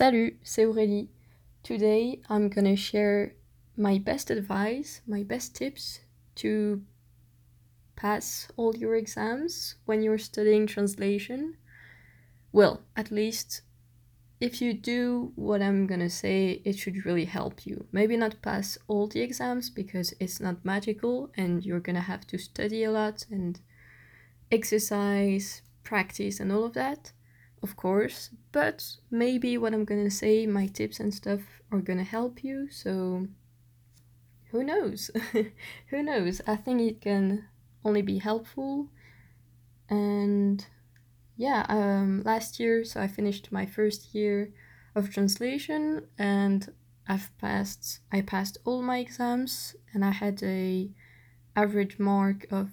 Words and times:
Salut, 0.00 0.38
c'est 0.44 0.64
Aurélie. 0.64 1.08
Today 1.64 2.22
I'm 2.30 2.48
gonna 2.48 2.76
share 2.76 3.34
my 3.76 3.98
best 3.98 4.30
advice, 4.30 5.02
my 5.08 5.24
best 5.24 5.56
tips 5.56 6.02
to 6.36 6.82
pass 7.96 8.46
all 8.56 8.76
your 8.76 8.94
exams 8.94 9.74
when 9.86 10.00
you're 10.00 10.16
studying 10.16 10.68
translation. 10.68 11.56
Well, 12.52 12.84
at 12.94 13.10
least 13.10 13.62
if 14.38 14.62
you 14.62 14.72
do 14.72 15.32
what 15.34 15.60
I'm 15.60 15.88
gonna 15.88 16.10
say, 16.10 16.62
it 16.64 16.78
should 16.78 17.04
really 17.04 17.24
help 17.24 17.66
you. 17.66 17.86
Maybe 17.90 18.16
not 18.16 18.40
pass 18.40 18.78
all 18.86 19.08
the 19.08 19.22
exams 19.22 19.68
because 19.68 20.14
it's 20.20 20.38
not 20.38 20.64
magical 20.64 21.32
and 21.36 21.66
you're 21.66 21.80
gonna 21.80 22.02
have 22.02 22.24
to 22.28 22.38
study 22.38 22.84
a 22.84 22.92
lot 22.92 23.26
and 23.32 23.58
exercise, 24.52 25.62
practice, 25.82 26.38
and 26.38 26.52
all 26.52 26.62
of 26.62 26.74
that, 26.74 27.10
of 27.64 27.74
course. 27.74 28.30
But 28.52 28.96
maybe 29.10 29.58
what 29.58 29.74
I'm 29.74 29.84
gonna 29.84 30.10
say, 30.10 30.46
my 30.46 30.66
tips 30.66 31.00
and 31.00 31.12
stuff, 31.12 31.40
are 31.70 31.80
gonna 31.80 32.04
help 32.04 32.42
you. 32.42 32.70
So 32.70 33.28
who 34.50 34.64
knows? 34.64 35.10
who 35.88 36.02
knows? 36.02 36.40
I 36.46 36.56
think 36.56 36.80
it 36.80 37.00
can 37.00 37.46
only 37.84 38.02
be 38.02 38.18
helpful. 38.18 38.88
And 39.88 40.64
yeah, 41.36 41.66
um, 41.68 42.22
last 42.24 42.58
year, 42.58 42.84
so 42.84 43.00
I 43.00 43.06
finished 43.06 43.52
my 43.52 43.66
first 43.66 44.14
year 44.14 44.52
of 44.94 45.10
translation 45.10 46.06
and 46.18 46.72
I've 47.06 47.30
passed 47.38 48.00
I 48.12 48.20
passed 48.20 48.58
all 48.64 48.82
my 48.82 48.98
exams 48.98 49.76
and 49.94 50.04
I 50.04 50.10
had 50.10 50.42
a 50.42 50.90
average 51.56 51.98
mark 51.98 52.46
of 52.50 52.70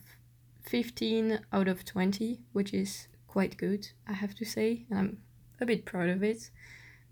15 0.63 1.39
out 1.53 1.67
of 1.67 1.85
20, 1.85 2.39
which 2.51 2.73
is 2.73 3.07
quite 3.27 3.57
good, 3.57 3.89
I 4.07 4.13
have 4.13 4.35
to 4.35 4.45
say, 4.45 4.85
and 4.89 4.99
I'm 4.99 5.17
a 5.59 5.65
bit 5.65 5.85
proud 5.85 6.09
of 6.09 6.23
it 6.23 6.49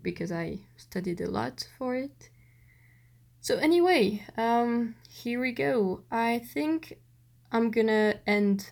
because 0.02 0.30
I 0.30 0.60
studied 0.76 1.20
a 1.20 1.30
lot 1.30 1.66
for 1.78 1.94
it. 1.96 2.30
So 3.40 3.56
anyway, 3.56 4.24
um, 4.36 4.94
here 5.08 5.40
we 5.40 5.52
go. 5.52 6.02
I 6.10 6.38
think 6.38 6.98
I'm 7.52 7.70
gonna 7.70 8.20
end 8.26 8.70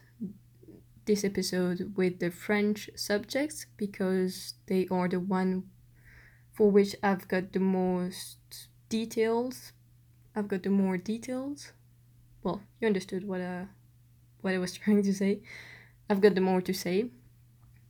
this 1.05 1.25
episode 1.25 1.95
with 1.97 2.21
the 2.21 2.31
French 2.31 2.89
subjects 2.95 3.67
because 3.77 4.55
they 4.67 4.87
are 4.91 5.09
the 5.09 5.21
one 5.21 5.65
for 6.53 6.71
which 6.71 6.95
I've 7.03 7.27
got 7.29 7.53
the 7.53 7.61
most 7.61 8.69
details. 8.89 9.73
I've 10.37 10.49
got 10.49 10.63
the 10.63 10.71
more 10.71 10.97
details. 10.97 11.73
Well, 12.43 12.63
you 12.81 12.87
understood 12.87 13.27
what 13.27 13.41
uh 13.41 13.65
what 14.41 14.55
I 14.55 14.59
was 14.59 14.73
trying 14.79 15.03
to 15.03 15.15
say. 15.15 15.43
I've 16.09 16.21
got 16.21 16.35
the 16.35 16.41
more 16.41 16.61
to 16.61 16.73
say 16.73 17.11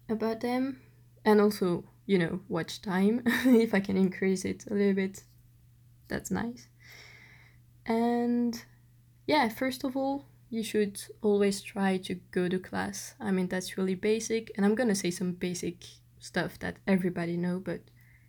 about 0.08 0.41
them 0.41 0.80
and 1.25 1.41
also, 1.41 1.84
you 2.06 2.19
know, 2.19 2.41
watch 2.48 2.83
time. 2.83 3.23
if 3.27 3.75
I 3.75 3.81
can 3.81 3.97
increase 3.97 4.45
it 4.45 4.65
a 4.70 4.75
little 4.75 4.95
bit, 4.95 5.25
that's 6.09 6.31
nice. 6.31 6.69
And 7.87 8.65
yeah, 9.27 9.48
first 9.48 9.84
of 9.84 9.97
all, 9.97 10.27
you 10.50 10.62
should 10.62 11.03
always 11.23 11.62
try 11.62 11.97
to 11.97 12.15
go 12.31 12.48
to 12.48 12.59
class. 12.59 13.15
I 13.19 13.31
mean, 13.31 13.48
that's 13.48 13.78
really 13.78 13.95
basic, 13.95 14.50
and 14.56 14.67
I'm 14.67 14.75
gonna 14.75 14.95
say 14.95 15.11
some 15.11 15.33
basic 15.33 15.84
stuff 16.19 16.59
that 16.61 16.77
everybody 16.87 17.37
know, 17.37 17.59
but 17.59 17.81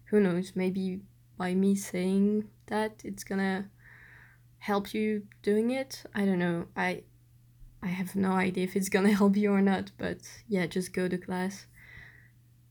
who 0.06 0.20
knows, 0.20 0.54
maybe 0.56 1.02
by 1.38 1.54
me 1.54 1.76
saying 1.76 2.50
that 2.68 3.02
it's 3.04 3.24
gonna 3.24 3.70
help 4.60 4.94
you 4.94 5.24
doing 5.42 5.72
it. 5.72 6.04
I 6.16 6.26
don't 6.26 6.40
know. 6.40 6.68
I 6.76 7.04
I 7.82 7.88
have 7.88 8.16
no 8.16 8.32
idea 8.32 8.64
if 8.64 8.76
it's 8.78 8.90
gonna 8.90 9.12
help 9.22 9.36
you 9.36 9.52
or 9.52 9.62
not, 9.62 9.92
but 9.98 10.20
yeah, 10.48 10.66
just 10.66 10.94
go 10.94 11.08
to 11.08 11.18
class. 11.18 11.66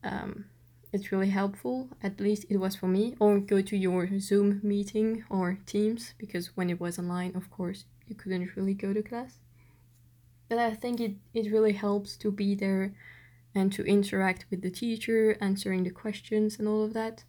Um, 0.05 0.47
it's 0.93 1.11
really 1.11 1.31
helpful, 1.31 1.89
at 2.03 2.21
least 2.21 2.45
it 2.51 2.59
was 2.59 2.77
for 2.77 2.87
me. 2.87 3.15
Or 3.19 3.39
go 3.39 3.63
to 3.63 3.77
your 3.77 4.09
Zoom 4.19 4.61
meeting 4.63 5.25
or 5.31 5.59
Teams, 5.65 6.15
because 6.19 6.57
when 6.57 6.69
it 6.69 6.81
was 6.81 6.99
online, 6.99 7.35
of 7.35 7.51
course, 7.51 7.85
you 8.07 8.15
couldn't 8.15 8.55
really 8.57 8.75
go 8.75 8.93
to 8.93 9.03
class. 9.03 9.39
But 10.49 10.59
I 10.59 10.75
think 10.75 11.01
it, 11.01 11.15
it 11.33 11.51
really 11.51 11.73
helps 11.73 12.17
to 12.19 12.31
be 12.31 12.55
there 12.55 12.95
and 13.55 13.73
to 13.73 13.85
interact 13.85 14.45
with 14.51 14.61
the 14.61 14.71
teacher, 14.71 15.37
answering 15.41 15.85
the 15.85 15.91
questions 15.91 16.59
and 16.59 16.69
all 16.69 16.85
of 16.85 16.93
that. 16.93 17.25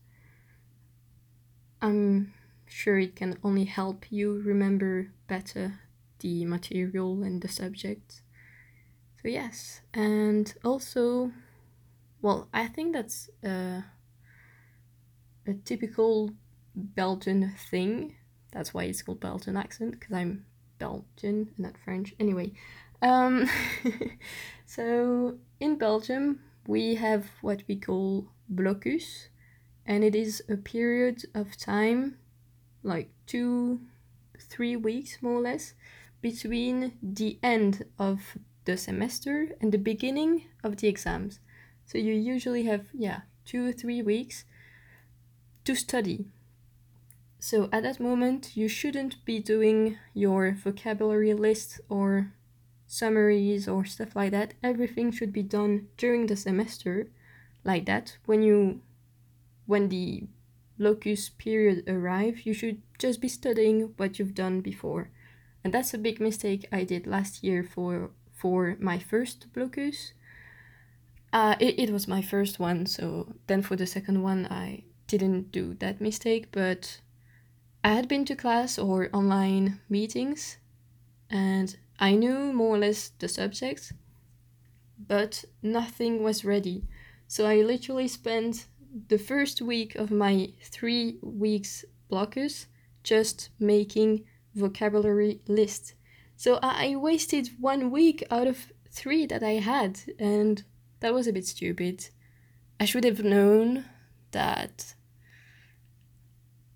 I'm 1.82 2.34
sure 2.66 3.00
it 3.00 3.16
can 3.16 3.38
only 3.44 3.66
help 3.66 4.06
you 4.10 4.42
remember 4.42 5.12
better 5.28 5.80
the 6.20 6.46
material 6.46 7.24
and 7.24 7.42
the 7.42 7.48
subject. 7.48 8.22
So, 9.22 9.28
yes, 9.30 9.82
and 9.94 10.54
also, 10.66 11.32
well, 12.24 12.48
I 12.54 12.68
think 12.68 12.94
that's 12.94 13.30
a, 13.44 13.84
a 15.46 15.54
typical 15.66 16.32
Belgian 16.74 17.54
thing. 17.70 18.16
That's 18.54 18.74
why 18.74 18.86
it's 18.86 19.02
called 19.02 19.20
Belgian 19.20 19.58
accent, 19.58 19.92
because 19.92 20.14
I'm 20.14 20.46
Belgian 20.80 21.50
and 21.50 21.60
not 21.60 21.78
French. 21.84 22.16
Anyway, 22.22 22.54
um, 23.02 23.50
so 24.66 25.38
in 25.60 25.78
Belgium, 25.78 26.40
we 26.66 26.96
have 26.96 27.26
what 27.42 27.64
we 27.68 27.76
call 27.76 28.30
blocus, 28.48 29.28
and 29.86 30.06
it 30.06 30.16
is 30.16 30.42
a 30.48 30.56
period 30.56 31.26
of 31.36 31.58
time, 31.58 32.18
like 32.84 33.10
two, 33.28 33.82
three 34.40 34.78
weeks 34.78 35.18
more 35.22 35.40
or 35.40 35.42
less, 35.42 35.74
between 36.22 36.94
the 37.04 37.38
end 37.44 37.84
of 38.00 38.38
the 38.64 38.78
semester 38.78 39.50
and 39.60 39.74
the 39.74 39.78
beginning 39.78 40.46
of 40.64 40.78
the 40.78 40.88
exams. 40.88 41.42
So 41.86 41.98
you 41.98 42.14
usually 42.14 42.64
have, 42.64 42.86
yeah, 42.94 43.22
two 43.46 43.68
or 43.68 43.72
three 43.72 44.02
weeks 44.02 44.46
to 45.66 45.76
study. 45.76 46.26
So 47.40 47.70
at 47.72 47.84
that 47.84 48.00
moment, 48.00 48.56
you 48.56 48.68
shouldn't 48.68 49.24
be 49.26 49.40
doing 49.40 49.98
your 50.14 50.54
vocabulary 50.54 51.34
list 51.34 51.82
or 51.90 52.32
summaries 52.88 53.68
or 53.68 53.86
stuff 53.86 54.16
like 54.16 54.32
that. 54.32 54.54
Everything 54.64 55.12
should 55.12 55.34
be 55.34 55.44
done 55.44 55.88
during 55.98 56.28
the 56.28 56.36
semester, 56.36 57.10
like 57.64 57.86
that. 57.86 58.18
When 58.26 58.44
you, 58.44 58.82
when 59.66 59.90
the 59.90 60.28
blocus 60.78 61.30
period 61.30 61.88
arrive, 61.88 62.46
you 62.46 62.54
should 62.54 62.82
just 62.98 63.20
be 63.22 63.28
studying 63.28 63.94
what 63.98 64.20
you've 64.20 64.36
done 64.36 64.62
before. 64.62 65.10
And 65.64 65.74
that's 65.74 65.94
a 65.94 65.98
big 65.98 66.20
mistake 66.20 66.68
I 66.72 66.84
did 66.84 67.08
last 67.08 67.44
year 67.44 67.64
for 67.64 68.12
for 68.32 68.76
my 68.80 69.00
first 69.00 69.48
blocus. 69.54 70.14
Uh, 71.34 71.56
it, 71.60 71.80
it 71.80 71.90
was 71.90 72.08
my 72.08 72.22
first 72.22 72.60
one, 72.60 72.86
so 72.86 73.34
then 73.48 73.64
for 73.64 73.76
the 73.76 73.88
second 73.88 74.22
one 74.22 74.46
I 74.52 74.84
didn't 75.08 75.52
do 75.52 75.74
that 75.80 76.00
mistake, 76.00 76.50
but 76.52 77.02
I 77.84 77.90
had 77.90 78.08
been 78.08 78.24
to 78.26 78.36
class 78.36 78.78
or 78.78 79.10
online 79.12 79.82
meetings 79.90 80.58
and 81.32 81.76
I 82.00 82.14
knew 82.14 82.54
more 82.54 82.76
or 82.76 82.78
less 82.78 83.10
the 83.18 83.28
subjects, 83.28 83.94
but 85.08 85.44
nothing 85.64 86.22
was 86.22 86.46
ready. 86.46 86.84
So 87.28 87.48
I 87.48 87.64
literally 87.64 88.08
spent 88.08 88.68
the 89.08 89.18
first 89.18 89.60
week 89.60 89.96
of 89.96 90.12
my 90.12 90.54
three 90.62 91.18
weeks 91.24 91.84
blocus 92.10 92.68
just 93.04 93.50
making 93.60 94.24
vocabulary 94.54 95.42
list. 95.48 95.96
So 96.36 96.60
I 96.62 96.96
wasted 96.96 97.50
one 97.60 97.90
week 97.90 98.24
out 98.30 98.46
of 98.46 98.72
three 98.92 99.26
that 99.26 99.42
I 99.42 99.54
had, 99.54 100.00
and 100.20 100.64
that 101.04 101.14
was 101.14 101.28
a 101.28 101.34
bit 101.34 101.46
stupid. 101.46 102.08
I 102.80 102.86
should 102.86 103.04
have 103.04 103.26
known 103.26 103.84
that 104.32 104.96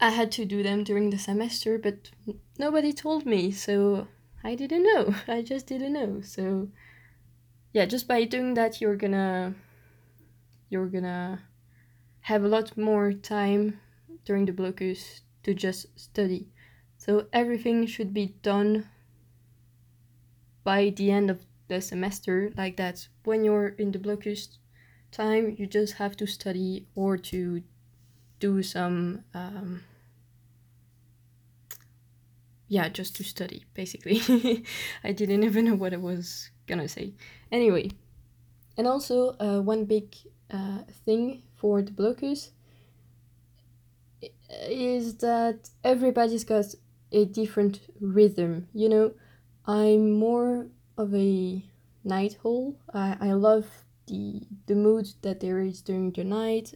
I 0.01 0.09
had 0.09 0.33
to 0.33 0.43
do 0.43 0.61
them 0.61 0.83
during 0.83 1.11
the 1.11 1.17
semester, 1.17 1.79
but 1.79 2.11
nobody 2.59 2.91
told 2.91 3.25
me, 3.25 3.51
so 3.51 4.09
I 4.43 4.53
didn't 4.55 4.83
know. 4.83 5.15
I 5.29 5.41
just 5.43 5.67
didn't 5.67 5.93
know. 5.93 6.19
So 6.19 6.67
yeah, 7.71 7.85
just 7.85 8.05
by 8.05 8.25
doing 8.25 8.53
that 8.55 8.81
you're 8.81 8.97
gonna 8.97 9.55
you're 10.69 10.88
gonna 10.88 11.44
have 12.19 12.44
a 12.44 12.49
lot 12.49 12.77
more 12.77 13.13
time 13.13 13.79
during 14.25 14.45
the 14.45 14.51
blocus 14.51 15.21
to 15.44 15.53
just 15.53 15.97
study. 15.97 16.50
So 16.97 17.27
everything 17.31 17.85
should 17.85 18.13
be 18.13 18.35
done 18.41 18.89
by 20.65 20.89
the 20.89 21.12
end 21.12 21.31
of 21.31 21.46
the 21.67 21.81
semester 21.81 22.51
like 22.57 22.77
that. 22.77 23.07
When 23.23 23.43
you're 23.43 23.69
in 23.69 23.91
the 23.91 23.99
blocus 23.99 24.59
time, 25.11 25.55
you 25.57 25.67
just 25.67 25.95
have 25.95 26.15
to 26.17 26.25
study 26.27 26.87
or 26.95 27.17
to 27.17 27.63
do 28.39 28.61
some 28.61 29.23
um, 29.33 29.83
yeah 32.67 32.89
just 32.89 33.15
to 33.15 33.23
study 33.23 33.65
basically 33.73 34.63
i 35.03 35.11
didn't 35.11 35.43
even 35.43 35.65
know 35.65 35.75
what 35.75 35.93
i 35.93 35.97
was 35.97 36.49
gonna 36.67 36.87
say 36.87 37.13
anyway 37.51 37.89
and 38.77 38.87
also 38.87 39.35
uh, 39.39 39.59
one 39.59 39.85
big 39.85 40.15
uh, 40.51 40.79
thing 41.05 41.41
for 41.55 41.81
the 41.81 41.91
blocus 41.91 42.51
is 44.69 45.15
that 45.17 45.69
everybody's 45.83 46.43
got 46.43 46.65
a 47.11 47.25
different 47.25 47.79
rhythm 47.99 48.67
you 48.73 48.89
know 48.89 49.11
i'm 49.65 50.11
more 50.11 50.67
of 50.97 51.13
a 51.13 51.63
night 52.03 52.38
hall. 52.41 52.79
I, 52.94 53.17
I 53.19 53.33
love 53.33 53.65
the 54.07 54.41
the 54.65 54.75
mood 54.75 55.07
that 55.21 55.39
there 55.39 55.59
is 55.59 55.81
during 55.81 56.11
the 56.11 56.23
night. 56.23 56.73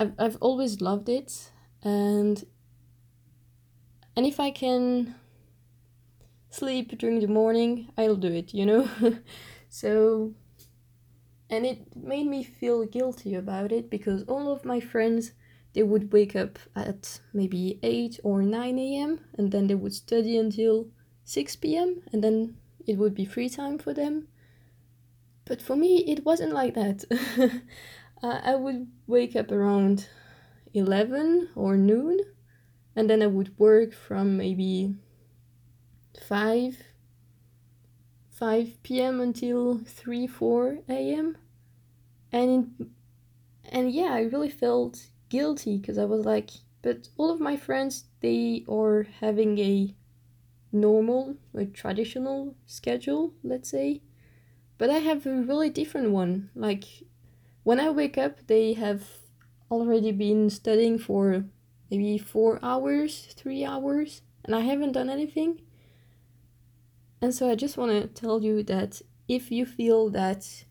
I've, 0.00 0.12
I've 0.18 0.36
always 0.40 0.80
loved 0.80 1.08
it 1.08 1.50
and 1.82 2.44
and 4.16 4.26
if 4.26 4.40
I 4.40 4.50
can 4.50 5.14
sleep 6.50 6.96
during 6.98 7.20
the 7.20 7.28
morning, 7.28 7.92
I'll 7.96 8.16
do 8.16 8.32
it, 8.32 8.52
you 8.52 8.66
know? 8.66 8.88
so 9.68 10.34
and 11.50 11.64
it 11.64 11.96
made 11.96 12.26
me 12.26 12.42
feel 12.44 12.84
guilty 12.84 13.34
about 13.34 13.72
it 13.72 13.88
because 13.88 14.22
all 14.24 14.52
of 14.52 14.64
my 14.64 14.80
friends 14.80 15.32
they 15.74 15.82
would 15.82 16.12
wake 16.12 16.34
up 16.34 16.58
at 16.74 17.20
maybe 17.32 17.78
8 17.82 18.20
or 18.24 18.42
9 18.42 18.78
a.m. 18.78 19.20
and 19.36 19.52
then 19.52 19.66
they 19.66 19.74
would 19.74 19.94
study 19.94 20.36
until 20.36 20.88
6 21.24 21.56
p.m. 21.56 22.02
and 22.12 22.24
then 22.24 22.56
it 22.88 22.98
would 22.98 23.14
be 23.14 23.24
free 23.24 23.48
time 23.48 23.78
for 23.78 23.94
them. 23.94 24.26
But 25.44 25.62
for 25.62 25.76
me, 25.76 25.98
it 25.98 26.24
wasn't 26.24 26.52
like 26.52 26.74
that. 26.74 27.04
I 28.22 28.56
would 28.56 28.88
wake 29.06 29.36
up 29.36 29.52
around 29.52 30.08
11 30.74 31.50
or 31.54 31.76
noon 31.76 32.18
and 32.96 33.08
then 33.08 33.22
I 33.22 33.28
would 33.28 33.56
work 33.58 33.92
from 33.92 34.36
maybe 34.36 34.96
5 36.26 36.82
5 38.30 38.82
p.m. 38.82 39.20
until 39.20 39.78
3 39.78 40.26
4 40.26 40.78
a.m. 40.88 41.36
and 42.32 42.90
and 43.70 43.92
yeah, 43.92 44.12
I 44.14 44.22
really 44.22 44.50
felt 44.50 45.06
guilty 45.28 45.78
because 45.78 45.98
I 45.98 46.04
was 46.06 46.24
like, 46.24 46.50
but 46.82 47.08
all 47.16 47.30
of 47.30 47.40
my 47.40 47.56
friends 47.56 48.06
they 48.20 48.64
are 48.68 49.06
having 49.20 49.58
a 49.58 49.94
normal, 50.72 51.36
like 51.52 51.72
traditional 51.72 52.54
schedule, 52.66 53.32
let's 53.42 53.70
say. 53.70 54.02
But 54.76 54.90
I 54.90 54.98
have 54.98 55.26
a 55.26 55.42
really 55.42 55.70
different 55.70 56.10
one. 56.10 56.50
Like 56.54 56.84
when 57.64 57.80
I 57.80 57.90
wake 57.90 58.16
up, 58.18 58.46
they 58.46 58.74
have 58.74 59.02
already 59.70 60.12
been 60.12 60.50
studying 60.50 60.98
for 60.98 61.44
maybe 61.90 62.18
four 62.18 62.58
hours, 62.62 63.34
three 63.36 63.64
hours, 63.64 64.22
and 64.44 64.54
I 64.54 64.60
haven't 64.60 64.92
done 64.92 65.10
anything. 65.10 65.62
And 67.20 67.34
so 67.34 67.50
I 67.50 67.54
just 67.54 67.76
want 67.76 67.92
to 67.92 68.06
tell 68.06 68.42
you 68.42 68.62
that 68.64 69.02
if 69.26 69.50
you 69.50 69.66
feel 69.66 70.08
that 70.10 70.64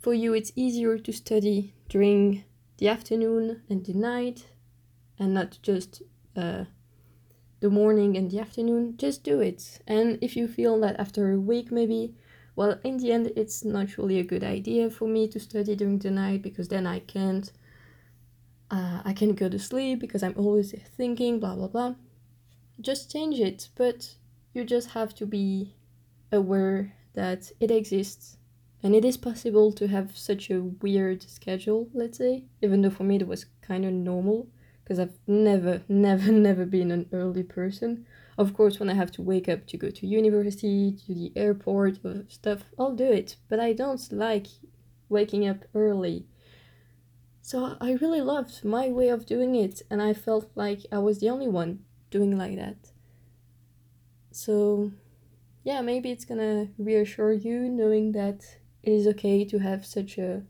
for 0.00 0.12
you 0.12 0.34
it's 0.34 0.52
easier 0.56 0.98
to 0.98 1.12
study 1.12 1.74
during 1.88 2.44
the 2.78 2.88
afternoon 2.88 3.62
and 3.70 3.86
the 3.86 3.94
night 3.94 4.48
and 5.18 5.32
not 5.32 5.58
just 5.62 6.02
uh, 6.36 6.64
the 7.62 7.70
morning 7.70 8.16
and 8.16 8.30
the 8.30 8.40
afternoon, 8.40 8.96
just 8.98 9.22
do 9.22 9.40
it. 9.40 9.80
And 9.86 10.18
if 10.20 10.36
you 10.36 10.48
feel 10.48 10.78
that 10.80 10.98
after 10.98 11.32
a 11.32 11.38
week, 11.38 11.70
maybe, 11.70 12.14
well, 12.56 12.78
in 12.82 12.98
the 12.98 13.12
end, 13.12 13.32
it's 13.36 13.64
not 13.64 13.96
really 13.96 14.18
a 14.18 14.24
good 14.24 14.42
idea 14.42 14.90
for 14.90 15.06
me 15.06 15.28
to 15.28 15.38
study 15.38 15.76
during 15.76 15.98
the 16.00 16.10
night 16.10 16.42
because 16.42 16.68
then 16.68 16.86
I 16.86 16.98
can't. 16.98 17.50
Uh, 18.70 19.02
I 19.04 19.12
can't 19.12 19.36
go 19.36 19.50
to 19.50 19.58
sleep 19.58 20.00
because 20.00 20.22
I'm 20.22 20.34
always 20.36 20.74
thinking, 20.96 21.38
blah 21.38 21.54
blah 21.54 21.68
blah. 21.68 21.94
Just 22.80 23.12
change 23.12 23.38
it, 23.38 23.68
but 23.76 24.16
you 24.54 24.64
just 24.64 24.90
have 24.90 25.14
to 25.16 25.26
be 25.26 25.74
aware 26.32 26.94
that 27.14 27.52
it 27.60 27.70
exists 27.70 28.38
and 28.82 28.94
it 28.94 29.04
is 29.04 29.18
possible 29.18 29.72
to 29.72 29.86
have 29.88 30.16
such 30.16 30.50
a 30.50 30.62
weird 30.62 31.22
schedule, 31.22 31.88
let's 31.92 32.18
say, 32.18 32.44
even 32.62 32.80
though 32.80 32.90
for 32.90 33.04
me 33.04 33.16
it 33.16 33.28
was 33.28 33.46
kind 33.60 33.84
of 33.84 33.92
normal 33.92 34.48
because 34.92 35.08
I've 35.08 35.18
never, 35.26 35.80
never, 35.88 36.30
never 36.48 36.66
been 36.66 36.90
an 36.90 37.08
early 37.12 37.42
person. 37.42 38.04
Of 38.36 38.52
course, 38.52 38.78
when 38.78 38.90
I 38.90 38.94
have 38.94 39.10
to 39.12 39.22
wake 39.22 39.48
up 39.48 39.66
to 39.68 39.78
go 39.78 39.88
to 39.88 40.06
university, 40.06 40.92
to 41.06 41.14
the 41.14 41.32
airport, 41.34 42.00
or 42.04 42.24
stuff, 42.28 42.64
I'll 42.78 42.94
do 42.94 43.10
it. 43.10 43.36
But 43.48 43.58
I 43.58 43.72
don't 43.72 44.12
like 44.12 44.48
waking 45.08 45.48
up 45.48 45.64
early. 45.74 46.26
So 47.40 47.76
I 47.80 47.92
really 47.92 48.20
loved 48.20 48.64
my 48.64 48.88
way 48.88 49.08
of 49.08 49.24
doing 49.24 49.54
it, 49.54 49.80
and 49.90 50.02
I 50.02 50.12
felt 50.12 50.50
like 50.54 50.80
I 50.92 50.98
was 50.98 51.20
the 51.20 51.30
only 51.30 51.48
one 51.48 51.80
doing 52.10 52.36
like 52.36 52.56
that. 52.56 52.92
So, 54.30 54.92
yeah, 55.64 55.80
maybe 55.80 56.10
it's 56.10 56.26
gonna 56.26 56.68
reassure 56.76 57.32
you 57.32 57.60
knowing 57.60 58.12
that 58.12 58.58
it 58.82 58.92
is 58.92 59.06
okay 59.06 59.46
to 59.46 59.58
have 59.58 59.86
such 59.86 60.18
a 60.18 60.42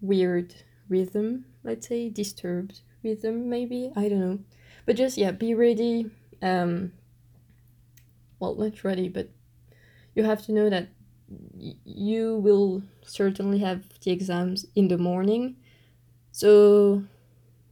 weird 0.00 0.54
rhythm, 0.88 1.46
let's 1.64 1.88
say, 1.88 2.08
disturbed 2.08 2.80
rhythm, 3.06 3.48
maybe. 3.48 3.92
I 3.94 4.08
don't 4.08 4.20
know. 4.20 4.38
But 4.84 4.96
just, 4.96 5.16
yeah, 5.16 5.30
be 5.30 5.54
ready. 5.54 6.10
Um, 6.42 6.92
well, 8.38 8.54
not 8.56 8.84
ready, 8.84 9.08
but 9.08 9.30
you 10.14 10.24
have 10.24 10.44
to 10.46 10.52
know 10.52 10.68
that 10.70 10.88
you 11.84 12.36
will 12.36 12.82
certainly 13.02 13.58
have 13.58 13.84
the 14.02 14.10
exams 14.10 14.66
in 14.74 14.88
the 14.88 14.98
morning. 14.98 15.56
So 16.32 17.04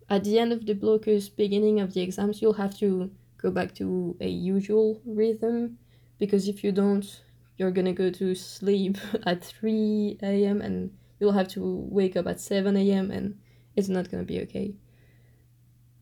at 0.09 0.25
the 0.25 0.39
end 0.39 0.53
of 0.53 0.67
the 0.67 0.75
blocus, 0.75 1.29
beginning 1.29 1.81
of 1.81 1.95
the 1.95 2.01
exams, 2.01 2.41
you'll 2.41 2.55
have 2.65 2.79
to 2.79 3.11
go 3.37 3.51
back 3.51 3.75
to 3.75 4.17
a 4.21 4.29
usual 4.29 5.01
rhythm 5.05 5.79
because 6.19 6.49
if 6.49 6.65
you 6.65 6.73
don't, 6.73 7.23
you're 7.57 7.71
gonna 7.71 7.93
go 7.93 8.11
to 8.11 8.35
sleep 8.35 8.97
at 9.27 9.45
3 9.45 10.19
a.m. 10.23 10.61
and 10.61 10.91
you'll 11.21 11.33
have 11.33 11.49
to 11.49 11.63
wake 11.91 12.17
up 12.17 12.27
at 12.27 12.41
7 12.41 12.77
a.m. 12.77 13.11
and 13.11 13.39
it's 13.77 13.89
not 13.89 14.11
gonna 14.11 14.25
be 14.25 14.41
okay. 14.43 14.75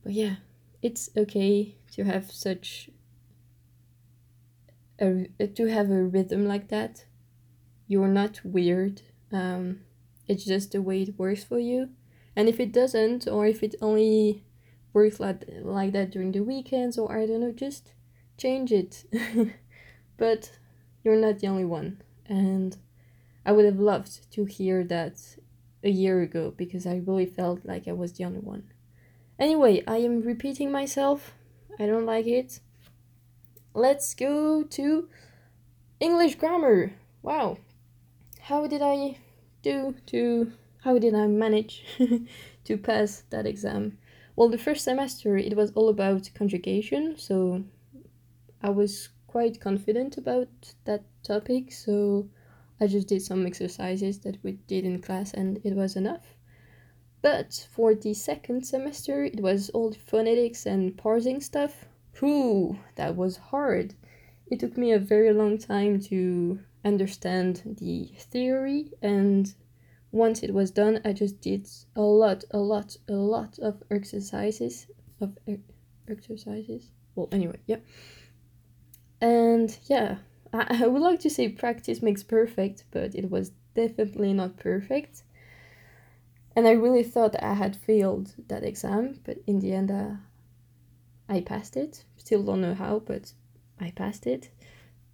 But 0.03 0.13
yeah, 0.13 0.37
it's 0.83 1.11
okay 1.17 1.77
to 1.93 2.05
have 2.05 2.31
such 2.31 2.91
a 4.99 5.27
to 5.47 5.67
have 5.67 5.91
a 5.91 6.03
rhythm 6.03 6.47
like 6.47 6.69
that. 6.69 7.05
You're 7.87 8.09
not 8.09 8.41
weird. 8.45 9.03
Um, 9.33 9.81
it's 10.27 10.45
just 10.45 10.73
the 10.73 10.83
way 10.83 11.03
it 11.03 11.19
works 11.19 11.45
for 11.45 11.59
you. 11.59 11.91
And 12.35 12.49
if 12.49 12.59
it 12.59 12.73
doesn't, 12.73 13.29
or 13.29 13.47
if 13.47 13.63
it 13.63 13.75
only 13.83 14.45
works 14.93 15.21
like 15.21 15.45
like 15.63 15.93
that 15.93 16.11
during 16.11 16.33
the 16.33 16.41
weekends, 16.41 16.99
or 16.99 17.19
I 17.19 17.27
don't 17.27 17.41
know, 17.41 17.53
just 17.53 17.93
change 18.39 18.73
it. 18.73 19.05
but 20.17 20.51
you're 21.05 21.17
not 21.17 21.41
the 21.41 21.49
only 21.49 21.65
one, 21.65 22.03
and 22.27 22.77
I 23.45 23.53
would 23.53 23.65
have 23.65 23.79
loved 23.79 24.31
to 24.33 24.45
hear 24.45 24.85
that 24.85 25.37
a 25.85 25.91
year 25.91 26.23
ago 26.23 26.53
because 26.57 26.87
I 26.87 27.03
really 27.05 27.27
felt 27.27 27.65
like 27.65 27.89
I 27.89 27.93
was 27.93 28.13
the 28.13 28.25
only 28.25 28.39
one. 28.39 28.65
Anyway, 29.43 29.83
I 29.89 29.97
am 29.97 30.23
repeating 30.23 30.71
myself. 30.71 31.35
I 31.77 31.87
don't 31.87 32.07
like 32.07 32.29
it. 32.29 32.61
Let's 33.75 34.15
go 34.15 34.63
to 34.63 35.09
English 35.99 36.37
grammar. 36.37 36.93
Wow. 37.23 37.59
How 38.43 38.69
did 38.69 38.83
I 38.83 39.19
do 39.61 39.97
to 40.07 40.53
how 40.85 40.97
did 41.01 41.17
I 41.17 41.27
manage 41.27 41.85
to 42.67 42.77
pass 42.79 43.25
that 43.31 43.45
exam? 43.45 43.99
Well, 44.37 44.49
the 44.49 44.65
first 44.67 44.85
semester 44.85 45.37
it 45.37 45.57
was 45.57 45.73
all 45.73 45.89
about 45.89 46.31
conjugation, 46.37 47.19
so 47.19 47.65
I 48.63 48.71
was 48.71 49.09
quite 49.27 49.61
confident 49.61 50.17
about 50.19 50.51
that 50.85 51.03
topic, 51.25 51.73
so 51.73 52.29
I 52.81 52.87
just 52.87 53.09
did 53.09 53.23
some 53.23 53.45
exercises 53.45 54.21
that 54.21 54.39
we 54.45 54.53
did 54.69 54.85
in 54.85 55.03
class 55.03 55.35
and 55.35 55.59
it 55.65 55.75
was 55.75 55.97
enough. 55.97 56.37
But 57.23 57.69
for 57.71 57.95
the 57.95 58.15
second 58.15 58.67
semester, 58.67 59.25
it 59.25 59.41
was 59.41 59.71
all 59.71 59.93
phonetics 59.93 60.67
and 60.67 60.97
parsing 60.97 61.41
stuff. 61.41 61.87
Whew, 62.19 62.81
that 62.97 63.15
was 63.15 63.37
hard. 63.37 63.95
It 64.51 64.59
took 64.59 64.77
me 64.77 64.91
a 64.91 64.99
very 64.99 65.33
long 65.33 65.57
time 65.57 66.01
to 66.11 66.59
understand 66.85 67.77
the 67.81 68.11
theory, 68.19 68.91
and 69.01 69.55
once 70.11 70.43
it 70.43 70.53
was 70.53 70.73
done, 70.73 71.01
I 71.05 71.13
just 71.13 71.41
did 71.41 71.69
a 71.95 72.03
lot, 72.03 72.43
a 72.51 72.59
lot, 72.59 72.97
a 73.09 73.13
lot 73.13 73.57
of 73.61 73.83
exercises. 73.89 74.89
Of 75.21 75.39
er- 75.49 75.61
exercises? 76.09 76.91
Well, 77.15 77.29
anyway, 77.31 77.61
yeah. 77.67 77.79
And 79.21 79.79
yeah, 79.85 80.17
I, 80.53 80.83
I 80.83 80.87
would 80.89 81.01
like 81.03 81.21
to 81.21 81.31
say 81.31 81.49
practice 81.49 82.03
makes 82.03 82.25
perfect, 82.25 82.85
but 82.91 83.15
it 83.15 83.31
was 83.31 83.53
definitely 83.75 84.33
not 84.33 84.57
perfect 84.57 85.23
and 86.55 86.67
I 86.67 86.73
really 86.73 87.03
thought 87.03 87.43
I 87.43 87.55
had 87.55 87.77
failed 87.77 88.35
that 88.49 88.65
exam, 88.65 89.21
but 89.25 89.39
in 89.47 89.61
the 89.61 89.73
end, 89.73 89.91
uh, 89.91 90.17
I 91.29 91.41
passed 91.41 91.77
it. 91.77 92.05
Still 92.17 92.43
don't 92.43 92.61
know 92.61 92.75
how, 92.75 92.99
but 93.01 93.33
I 93.81 93.91
passed 93.91 94.27
it. 94.27 94.51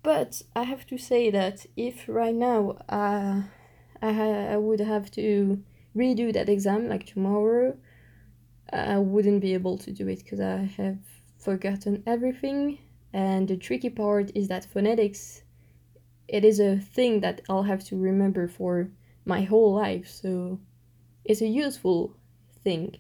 But 0.03 0.43
I 0.57 0.65
have 0.65 0.87
to 0.89 0.99
say 0.99 1.31
that 1.31 1.67
if 1.77 2.09
right 2.09 2.35
now 2.35 2.79
uh, 2.89 3.43
I, 4.03 4.13
ha- 4.13 4.53
I 4.53 4.57
would 4.57 4.81
have 4.81 5.11
to 5.13 5.63
redo 5.97 6.33
that 6.33 6.49
exam 6.49 6.89
like 6.89 7.07
tomorrow, 7.07 7.77
I 8.73 8.99
wouldn't 8.99 9.41
be 9.41 9.55
able 9.55 9.79
to 9.79 9.93
do 9.93 10.09
it 10.09 10.19
because 10.25 10.41
I 10.41 10.71
have 10.77 10.99
forgotten 11.39 12.03
everything. 12.07 12.79
And 13.13 13.49
the 13.49 13.57
tricky 13.57 13.91
part 13.91 14.31
is 14.35 14.49
that 14.49 14.67
phonetics, 14.67 15.43
it 16.29 16.45
is 16.45 16.61
a 16.61 16.79
thing 16.79 17.21
that 17.21 17.41
I'll 17.49 17.63
have 17.63 17.85
to 17.85 17.97
remember 17.97 18.49
for 18.49 18.91
my 19.25 19.43
whole 19.43 19.75
life. 19.75 20.09
So 20.09 20.61
is 21.29 21.41
a 21.41 21.47
useful 21.47 22.17
thing 22.65 22.97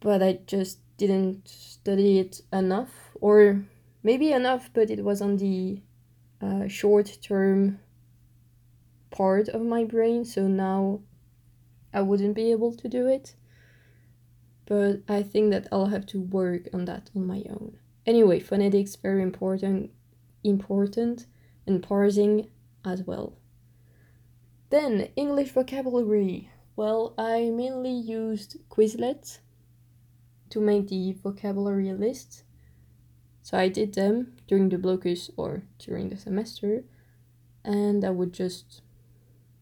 but 0.00 0.22
i 0.22 0.38
just 0.46 0.78
didn't 0.98 1.48
study 1.48 2.18
it 2.18 2.40
enough 2.52 2.90
or 3.20 3.64
maybe 4.02 4.30
enough 4.32 4.68
but 4.74 4.90
it 4.90 5.02
was 5.02 5.22
on 5.22 5.38
the 5.38 5.80
uh, 6.42 6.68
short 6.68 7.18
term 7.22 7.80
part 9.10 9.48
of 9.48 9.62
my 9.62 9.84
brain 9.84 10.24
so 10.24 10.46
now 10.46 11.00
i 11.92 12.02
wouldn't 12.02 12.34
be 12.34 12.50
able 12.50 12.72
to 12.74 12.88
do 12.88 13.06
it 13.06 13.34
but 14.66 15.02
I 15.08 15.22
think 15.22 15.50
that 15.50 15.68
I'll 15.70 15.86
have 15.86 16.06
to 16.06 16.20
work 16.20 16.68
on 16.72 16.86
that 16.86 17.10
on 17.14 17.26
my 17.26 17.44
own. 17.48 17.76
Anyway, 18.06 18.40
phonetics 18.40 18.96
very 18.96 19.22
important 19.22 19.90
important 20.42 21.26
and 21.66 21.82
parsing 21.82 22.48
as 22.84 23.02
well. 23.02 23.34
Then 24.70 25.08
English 25.16 25.50
vocabulary. 25.50 26.50
Well, 26.76 27.14
I 27.16 27.50
mainly 27.50 27.92
used 27.92 28.56
Quizlet 28.68 29.38
to 30.50 30.60
make 30.60 30.88
the 30.88 31.12
vocabulary 31.12 31.92
list. 31.92 32.42
So 33.42 33.56
I 33.56 33.68
did 33.68 33.94
them 33.94 34.36
during 34.48 34.70
the 34.70 34.78
blocus 34.78 35.30
or 35.36 35.62
during 35.78 36.08
the 36.08 36.16
semester, 36.16 36.84
and 37.64 38.04
I 38.04 38.10
would 38.10 38.32
just 38.32 38.82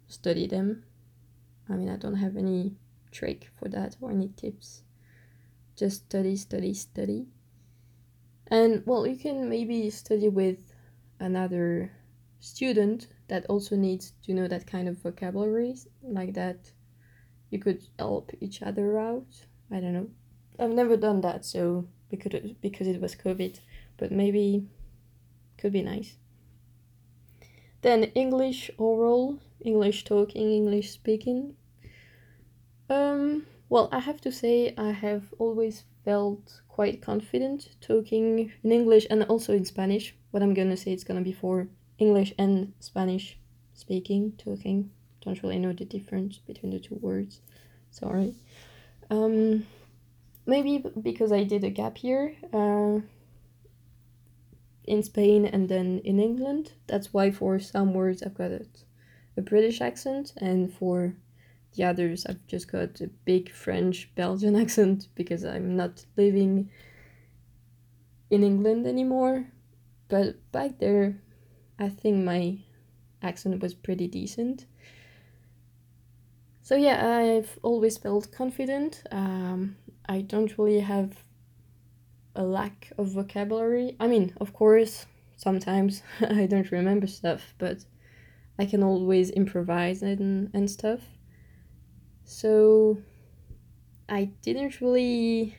study 0.06 0.46
them. 0.46 0.84
I 1.68 1.74
mean, 1.74 1.90
I 1.90 1.96
don't 1.96 2.14
have 2.14 2.36
any 2.36 2.76
trick 3.10 3.50
for 3.58 3.68
that 3.68 3.96
or 4.00 4.10
any 4.10 4.28
tips. 4.28 4.82
Just 5.76 6.04
study, 6.04 6.36
study, 6.36 6.72
study. 6.72 7.26
And 8.46 8.82
well, 8.86 9.06
you 9.06 9.16
can 9.16 9.48
maybe 9.48 9.90
study 9.90 10.28
with 10.28 10.58
another 11.20 11.92
student 12.40 13.08
that 13.28 13.46
also 13.46 13.76
needs 13.76 14.12
to 14.24 14.34
know 14.34 14.48
that 14.48 14.66
kind 14.66 14.88
of 14.88 14.98
vocabulary, 14.98 15.74
like 16.02 16.34
that 16.34 16.72
you 17.52 17.58
could 17.58 17.82
help 17.98 18.32
each 18.40 18.62
other 18.62 18.98
out. 18.98 19.44
I 19.70 19.78
don't 19.78 19.92
know. 19.92 20.08
I've 20.58 20.70
never 20.70 20.96
done 20.96 21.20
that, 21.20 21.44
so 21.44 21.86
because 22.10 22.32
it, 22.32 22.60
because 22.62 22.88
it 22.88 23.00
was 23.00 23.14
COVID, 23.14 23.60
but 23.98 24.10
maybe 24.10 24.66
could 25.58 25.72
be 25.72 25.82
nice. 25.82 26.16
Then 27.82 28.04
English 28.14 28.70
oral, 28.78 29.38
English 29.60 30.04
talking, 30.04 30.50
English 30.50 30.90
speaking. 30.90 31.54
Um, 32.88 33.46
well, 33.68 33.90
I 33.92 33.98
have 33.98 34.20
to 34.22 34.32
say 34.32 34.74
I 34.78 34.92
have 34.92 35.34
always 35.38 35.84
felt 36.06 36.62
quite 36.68 37.02
confident 37.02 37.68
talking 37.82 38.50
in 38.64 38.72
English 38.72 39.06
and 39.10 39.24
also 39.24 39.52
in 39.52 39.66
Spanish. 39.66 40.14
What 40.30 40.42
I'm 40.42 40.54
gonna 40.54 40.76
say 40.76 40.92
it's 40.92 41.04
gonna 41.04 41.20
be 41.20 41.32
for 41.32 41.68
English 41.98 42.32
and 42.38 42.72
Spanish 42.80 43.38
speaking, 43.74 44.32
talking 44.38 44.90
don't 45.24 45.42
really 45.42 45.58
know 45.58 45.72
the 45.72 45.84
difference 45.84 46.38
between 46.38 46.72
the 46.72 46.80
two 46.80 46.96
words. 46.96 47.40
Sorry. 47.90 48.34
Um, 49.10 49.66
maybe 50.46 50.84
because 51.00 51.32
I 51.32 51.44
did 51.44 51.64
a 51.64 51.70
gap 51.70 52.02
year 52.02 52.34
uh, 52.52 53.00
in 54.84 55.02
Spain 55.02 55.46
and 55.46 55.68
then 55.68 56.00
in 56.04 56.18
England. 56.18 56.72
That's 56.86 57.12
why 57.12 57.30
for 57.30 57.58
some 57.58 57.94
words 57.94 58.22
I've 58.22 58.34
got 58.34 58.50
a, 58.50 58.66
a 59.36 59.42
British 59.42 59.80
accent, 59.80 60.32
and 60.38 60.72
for 60.72 61.14
the 61.74 61.84
others 61.84 62.26
I've 62.26 62.46
just 62.46 62.70
got 62.70 63.00
a 63.00 63.08
big 63.24 63.50
French 63.50 64.10
Belgian 64.14 64.56
accent 64.62 65.08
because 65.14 65.44
I'm 65.44 65.76
not 65.76 66.04
living 66.16 66.70
in 68.30 68.42
England 68.42 68.86
anymore. 68.86 69.46
But 70.08 70.52
back 70.52 70.78
there, 70.78 71.16
I 71.78 71.88
think 71.88 72.24
my 72.24 72.58
accent 73.22 73.62
was 73.62 73.74
pretty 73.74 74.08
decent. 74.08 74.66
So 76.64 76.76
yeah, 76.76 77.18
I've 77.18 77.58
always 77.62 77.98
felt 77.98 78.30
confident. 78.30 79.02
Um, 79.10 79.76
I 80.08 80.20
don't 80.20 80.56
really 80.56 80.78
have 80.78 81.12
a 82.36 82.44
lack 82.44 82.92
of 82.96 83.08
vocabulary. 83.08 83.96
I 83.98 84.06
mean, 84.06 84.32
of 84.40 84.52
course, 84.52 85.06
sometimes 85.36 86.02
I 86.20 86.46
don't 86.46 86.70
remember 86.70 87.08
stuff, 87.08 87.54
but 87.58 87.84
I 88.60 88.66
can 88.66 88.84
always 88.84 89.30
improvise 89.30 90.02
and, 90.02 90.50
and 90.54 90.70
stuff. 90.70 91.00
So 92.24 92.98
I 94.08 94.30
didn't 94.42 94.80
really 94.80 95.56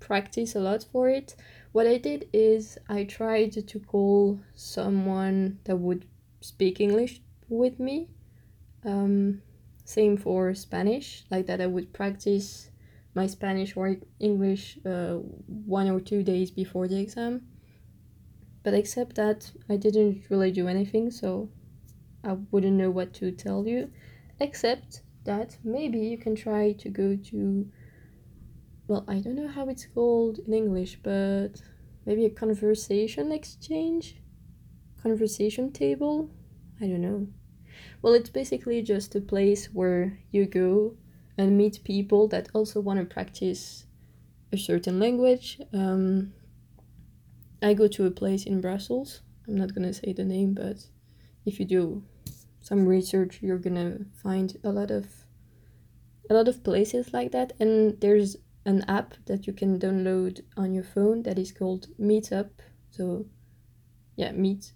practice 0.00 0.54
a 0.54 0.60
lot 0.60 0.86
for 0.90 1.10
it. 1.10 1.36
What 1.72 1.86
I 1.86 1.98
did 1.98 2.26
is 2.32 2.78
I 2.88 3.04
tried 3.04 3.52
to 3.52 3.78
call 3.78 4.40
someone 4.54 5.58
that 5.64 5.76
would 5.76 6.06
speak 6.40 6.80
English 6.80 7.20
with 7.50 7.78
me. 7.78 8.08
Um, 8.82 9.42
same 9.90 10.16
for 10.16 10.54
Spanish, 10.54 11.24
like 11.30 11.46
that 11.46 11.60
I 11.60 11.66
would 11.66 11.92
practice 11.92 12.70
my 13.14 13.26
Spanish 13.26 13.76
or 13.76 13.96
English 14.20 14.78
uh, 14.86 15.14
one 15.46 15.90
or 15.90 16.00
two 16.00 16.22
days 16.22 16.50
before 16.50 16.86
the 16.86 17.00
exam. 17.00 17.42
But 18.62 18.74
except 18.74 19.16
that, 19.16 19.50
I 19.68 19.76
didn't 19.76 20.22
really 20.30 20.52
do 20.52 20.68
anything, 20.68 21.10
so 21.10 21.48
I 22.22 22.36
wouldn't 22.50 22.76
know 22.76 22.90
what 22.90 23.12
to 23.14 23.32
tell 23.32 23.66
you. 23.66 23.90
Except 24.38 25.02
that 25.24 25.58
maybe 25.64 25.98
you 25.98 26.18
can 26.18 26.36
try 26.36 26.72
to 26.72 26.88
go 26.88 27.16
to, 27.30 27.66
well, 28.86 29.04
I 29.08 29.18
don't 29.18 29.34
know 29.34 29.48
how 29.48 29.68
it's 29.68 29.86
called 29.86 30.38
in 30.46 30.54
English, 30.54 31.00
but 31.02 31.62
maybe 32.06 32.26
a 32.26 32.30
conversation 32.30 33.32
exchange? 33.32 34.22
Conversation 35.02 35.72
table? 35.72 36.30
I 36.80 36.86
don't 36.86 37.00
know. 37.00 37.26
Well, 38.02 38.14
it's 38.14 38.30
basically 38.30 38.82
just 38.82 39.14
a 39.14 39.20
place 39.20 39.66
where 39.66 40.18
you 40.30 40.46
go 40.46 40.96
and 41.36 41.56
meet 41.56 41.84
people 41.84 42.28
that 42.28 42.48
also 42.54 42.80
want 42.80 42.98
to 43.00 43.06
practice 43.06 43.84
a 44.52 44.56
certain 44.56 44.98
language. 44.98 45.60
Um, 45.72 46.32
I 47.62 47.74
go 47.74 47.88
to 47.88 48.06
a 48.06 48.10
place 48.10 48.44
in 48.46 48.60
Brussels. 48.60 49.20
I'm 49.46 49.56
not 49.56 49.74
gonna 49.74 49.92
say 49.92 50.12
the 50.12 50.24
name, 50.24 50.54
but 50.54 50.86
if 51.44 51.60
you 51.60 51.66
do 51.66 52.02
some 52.60 52.86
research, 52.86 53.40
you're 53.42 53.58
gonna 53.58 53.98
find 54.22 54.56
a 54.64 54.70
lot 54.70 54.90
of 54.90 55.06
a 56.30 56.34
lot 56.34 56.48
of 56.48 56.62
places 56.62 57.12
like 57.12 57.32
that. 57.32 57.52
And 57.60 58.00
there's 58.00 58.36
an 58.64 58.82
app 58.88 59.14
that 59.26 59.46
you 59.46 59.52
can 59.52 59.78
download 59.78 60.40
on 60.56 60.72
your 60.72 60.84
phone 60.84 61.22
that 61.24 61.38
is 61.38 61.52
called 61.52 61.88
Meetup. 61.98 62.50
So, 62.90 63.26
yeah, 64.16 64.32
meet, 64.32 64.72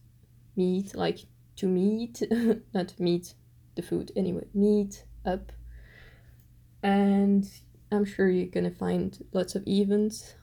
meet 0.56 0.94
like 0.94 1.20
to 1.56 1.66
meet, 1.66 2.22
not 2.74 2.98
meet 2.98 3.34
the 3.74 3.82
food 3.82 4.12
anyway, 4.16 4.46
meet 4.54 5.04
up. 5.24 5.52
And 6.82 7.48
I'm 7.90 8.04
sure 8.04 8.28
you're 8.28 8.46
gonna 8.46 8.70
find 8.70 9.24
lots 9.32 9.54
of 9.54 9.66
events 9.66 10.34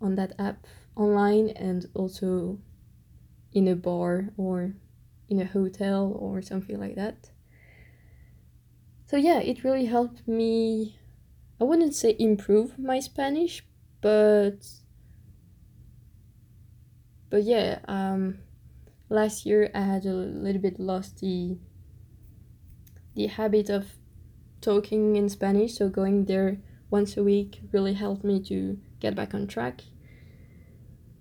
on 0.00 0.14
that 0.14 0.32
app 0.38 0.66
online 0.96 1.50
and 1.50 1.86
also 1.94 2.58
in 3.52 3.68
a 3.68 3.74
bar 3.74 4.30
or 4.36 4.74
in 5.28 5.40
a 5.40 5.44
hotel 5.44 6.16
or 6.18 6.40
something 6.42 6.78
like 6.78 6.94
that. 6.96 7.30
So, 9.06 9.16
yeah, 9.16 9.38
it 9.40 9.64
really 9.64 9.86
helped 9.86 10.28
me. 10.28 10.98
I 11.60 11.64
wouldn't 11.64 11.94
say 11.94 12.14
improve 12.18 12.78
my 12.78 13.00
Spanish, 13.00 13.64
but 14.00 14.58
but 17.30 17.42
yeah, 17.42 17.80
um, 17.88 18.38
last 19.08 19.46
year 19.46 19.70
I 19.74 19.80
had 19.80 20.04
a 20.04 20.12
little 20.12 20.60
bit 20.60 20.78
lost 20.78 21.20
the 21.20 21.56
the 23.14 23.26
habit 23.26 23.68
of 23.68 23.96
talking 24.60 25.16
in 25.16 25.28
Spanish, 25.28 25.74
so 25.74 25.88
going 25.88 26.26
there 26.26 26.58
once 26.90 27.16
a 27.16 27.24
week 27.24 27.60
really 27.72 27.94
helped 27.94 28.24
me 28.24 28.40
to 28.44 28.78
get 29.00 29.14
back 29.14 29.34
on 29.34 29.46
track. 29.46 29.82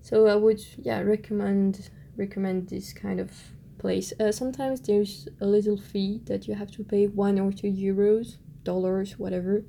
So 0.02 0.28
I 0.28 0.36
would 0.36 0.62
yeah 0.78 1.02
recommend 1.02 1.90
recommend 2.16 2.70
this 2.70 2.94
kind 2.94 3.20
of 3.20 3.32
place. 3.78 4.14
Uh, 4.20 4.32
sometimes 4.32 4.82
there's 4.82 5.28
a 5.42 5.46
little 5.46 5.78
fee 5.78 6.22
that 6.26 6.48
you 6.48 6.56
have 6.56 6.72
to 6.72 6.84
pay 6.84 7.08
one 7.08 7.40
or 7.40 7.52
two 7.52 7.72
euros, 7.72 8.38
dollars, 8.64 9.20
whatever. 9.20 9.64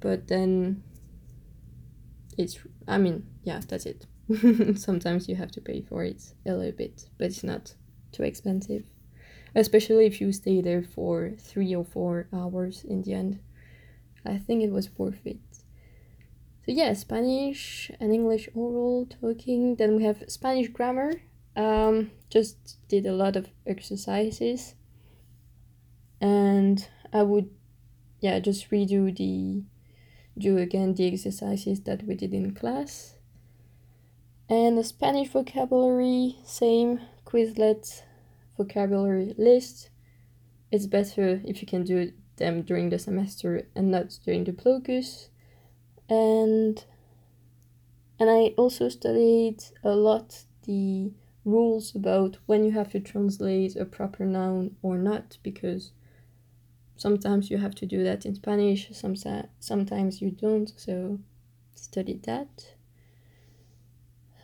But 0.00 0.28
then 0.28 0.82
it's 2.38 2.58
I 2.88 2.98
mean 2.98 3.26
yeah 3.42 3.60
that's 3.66 3.86
it. 3.86 4.06
Sometimes 4.76 5.28
you 5.28 5.36
have 5.36 5.50
to 5.52 5.60
pay 5.60 5.82
for 5.82 6.04
it 6.04 6.22
a 6.46 6.52
little 6.52 6.72
bit, 6.72 7.06
but 7.18 7.26
it's 7.26 7.44
not 7.44 7.74
too 8.12 8.22
expensive. 8.22 8.84
Especially 9.54 10.06
if 10.06 10.20
you 10.20 10.32
stay 10.32 10.60
there 10.60 10.82
for 10.82 11.32
three 11.38 11.74
or 11.74 11.84
four 11.84 12.28
hours 12.32 12.84
in 12.84 13.02
the 13.02 13.12
end. 13.12 13.40
I 14.24 14.38
think 14.38 14.62
it 14.62 14.70
was 14.70 14.96
worth 14.96 15.26
it. 15.26 15.40
So, 16.64 16.72
yeah, 16.72 16.92
Spanish 16.94 17.90
and 17.98 18.12
English 18.12 18.48
oral 18.54 19.06
talking. 19.06 19.76
Then 19.76 19.96
we 19.96 20.04
have 20.04 20.24
Spanish 20.28 20.68
grammar. 20.68 21.12
Um, 21.56 22.12
just 22.30 22.78
did 22.88 23.04
a 23.04 23.12
lot 23.12 23.36
of 23.36 23.48
exercises. 23.66 24.74
And 26.20 26.86
I 27.12 27.24
would, 27.24 27.50
yeah, 28.20 28.38
just 28.38 28.70
redo 28.70 29.14
the, 29.14 29.64
do 30.38 30.56
again 30.56 30.94
the 30.94 31.08
exercises 31.08 31.80
that 31.80 32.04
we 32.04 32.14
did 32.14 32.32
in 32.32 32.54
class 32.54 33.16
and 34.48 34.76
the 34.76 34.84
Spanish 34.84 35.28
vocabulary, 35.28 36.36
same 36.44 37.00
Quizlet 37.24 38.02
vocabulary 38.56 39.34
list. 39.38 39.90
It's 40.70 40.86
better 40.86 41.40
if 41.44 41.60
you 41.60 41.66
can 41.66 41.84
do 41.84 42.12
them 42.36 42.62
during 42.62 42.90
the 42.90 42.98
semester 42.98 43.68
and 43.74 43.90
not 43.90 44.18
during 44.24 44.44
the 44.44 44.52
blocus. 44.52 45.28
And 46.08 46.84
and 48.18 48.30
I 48.30 48.54
also 48.56 48.88
studied 48.88 49.64
a 49.82 49.90
lot 49.90 50.44
the 50.64 51.12
rules 51.44 51.94
about 51.94 52.38
when 52.46 52.64
you 52.64 52.72
have 52.72 52.90
to 52.92 53.00
translate 53.00 53.74
a 53.74 53.84
proper 53.84 54.24
noun 54.24 54.76
or 54.82 54.96
not 54.96 55.38
because 55.42 55.92
sometimes 56.96 57.50
you 57.50 57.58
have 57.58 57.74
to 57.74 57.86
do 57.86 58.04
that 58.04 58.24
in 58.24 58.34
Spanish, 58.34 58.88
sometimes 58.92 59.48
sometimes 59.58 60.22
you 60.22 60.30
don't. 60.30 60.72
So 60.76 61.18
study 61.74 62.20
that. 62.24 62.74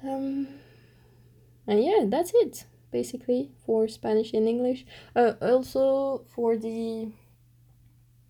Um, 0.03 0.49
and 1.67 1.85
yeah, 1.85 2.05
that's 2.07 2.33
it 2.35 2.65
basically 2.91 3.51
for 3.67 3.89
Spanish 3.89 4.33
and 4.33 4.49
English. 4.49 4.87
Uh, 5.15 5.35
also 5.43 6.25
for 6.35 6.57
the 6.57 7.11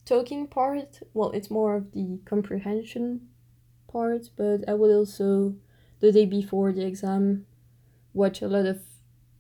talking 0.05 0.47
part, 0.47 1.01
well, 1.15 1.31
it's 1.31 1.51
more 1.51 1.77
of 1.77 1.93
the 1.93 2.19
comprehension 2.25 3.29
part, 3.91 4.31
but 4.37 4.69
I 4.69 4.75
would 4.75 4.91
also 4.91 5.55
the 6.01 6.13
day 6.13 6.27
before 6.27 6.73
the 6.73 6.87
exam 6.87 7.47
watch 8.15 8.43
a 8.43 8.49
lot 8.49 8.67
of 8.67 8.81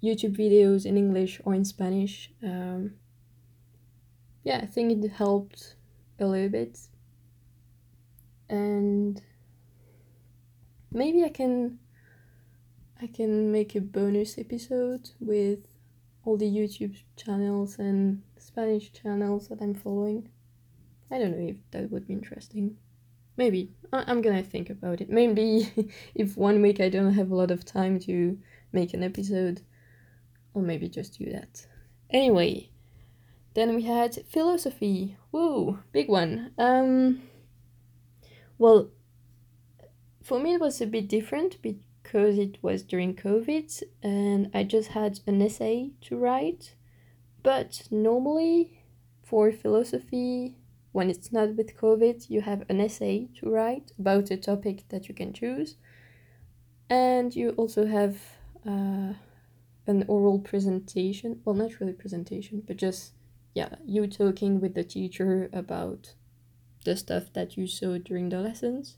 YouTube 0.03 0.37
videos 0.37 0.87
in 0.87 0.97
English 0.97 1.41
or 1.45 1.55
in 1.55 1.65
Spanish. 1.65 2.31
Um, 2.43 2.95
yeah, 4.45 4.61
I 4.63 4.67
think 4.67 5.05
it 5.05 5.11
helped 5.11 5.75
a 6.19 6.27
little 6.27 6.49
bit. 6.49 6.79
And 8.49 9.21
maybe 10.93 11.25
I 11.25 11.29
can 11.29 11.79
I 13.00 13.07
can 13.07 13.52
make 13.52 13.75
a 13.75 13.81
bonus 13.81 14.38
episode 14.38 15.11
with 15.21 15.61
all 16.25 16.37
the 16.37 16.50
YouTube 16.50 16.97
channels 17.17 17.78
and 17.78 18.23
Spanish 18.38 18.93
channels 18.93 19.49
that 19.49 19.61
I'm 19.62 19.75
following. 19.75 20.28
I 21.11 21.19
don't 21.19 21.31
know 21.38 21.49
if 21.49 21.57
that 21.71 21.90
would 21.90 22.07
be 22.07 22.12
interesting. 22.12 22.76
Maybe. 23.37 23.73
I- 23.93 24.05
I'm 24.09 24.21
gonna 24.21 24.43
think 24.43 24.69
about 24.69 25.00
it. 25.00 25.09
Maybe 25.11 25.88
if 26.14 26.37
one 26.37 26.61
week 26.61 26.81
I 26.81 26.88
don't 26.88 27.14
have 27.14 27.31
a 27.31 27.37
lot 27.37 27.50
of 27.52 27.64
time 27.64 28.00
to 28.00 28.37
make 28.73 28.93
an 28.95 29.05
episode, 29.05 29.62
or 30.52 30.62
maybe 30.62 30.88
just 30.88 31.19
do 31.19 31.31
that. 31.31 31.67
Anyway, 32.11 32.71
then 33.55 33.76
we 33.76 33.83
had 33.83 34.25
philosophy. 34.28 35.17
Whoa, 35.31 35.78
big 35.93 36.09
one. 36.09 36.52
Um, 36.59 37.23
well, 38.59 38.90
for 40.23 40.40
me 40.40 40.55
it 40.55 40.61
was 40.61 40.81
a 40.81 40.87
bit 40.87 41.09
different 41.09 41.62
because 42.09 42.38
it 42.38 42.57
was 42.62 42.83
during 42.83 43.15
COVID 43.15 43.83
and 44.03 44.50
I 44.55 44.62
just 44.62 44.88
had 44.93 45.21
an 45.27 45.43
essay 45.43 45.91
to 46.03 46.17
write. 46.17 46.75
But 47.43 47.83
normally, 47.91 48.81
for 49.23 49.53
philosophy, 49.53 50.57
when 50.93 51.11
it's 51.11 51.31
not 51.33 51.55
with 51.55 51.77
COVID, 51.77 52.31
you 52.31 52.41
have 52.41 52.65
an 52.71 52.81
essay 52.81 53.29
to 53.38 53.50
write 53.50 53.93
about 53.99 54.31
a 54.31 54.38
topic 54.38 54.85
that 54.88 55.09
you 55.09 55.15
can 55.15 55.35
choose. 55.35 55.77
And 56.88 57.37
you 57.37 57.50
also 57.50 57.87
have 57.87 58.17
uh, 58.67 59.12
an 59.87 60.05
oral 60.09 60.38
presentation. 60.38 61.43
Well, 61.45 61.57
not 61.57 61.79
really 61.79 61.93
presentation, 61.93 62.62
but 62.67 62.79
just, 62.79 63.12
yeah, 63.53 63.75
you 63.85 64.07
talking 64.07 64.62
with 64.62 64.75
the 64.75 64.85
teacher 64.85 65.50
about 65.53 66.15
the 66.87 66.97
stuff 66.97 67.35
that 67.35 67.59
you 67.59 67.67
saw 67.67 67.99
during 67.99 68.31
the 68.31 68.41
lessons. 68.41 68.97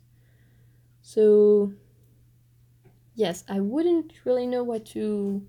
So, 1.02 1.72
yes, 3.14 3.44
I 3.48 3.60
wouldn't 3.60 4.12
really 4.24 4.46
know 4.46 4.64
what 4.64 4.86
to 4.86 5.42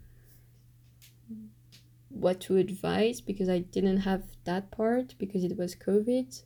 what 2.09 2.41
to 2.41 2.57
advise 2.57 3.21
because 3.21 3.49
I 3.49 3.59
didn't 3.59 3.97
have 3.97 4.23
that 4.43 4.69
part 4.69 5.15
because 5.17 5.43
it 5.43 5.57
was 5.57 5.75
COVID. 5.75 6.43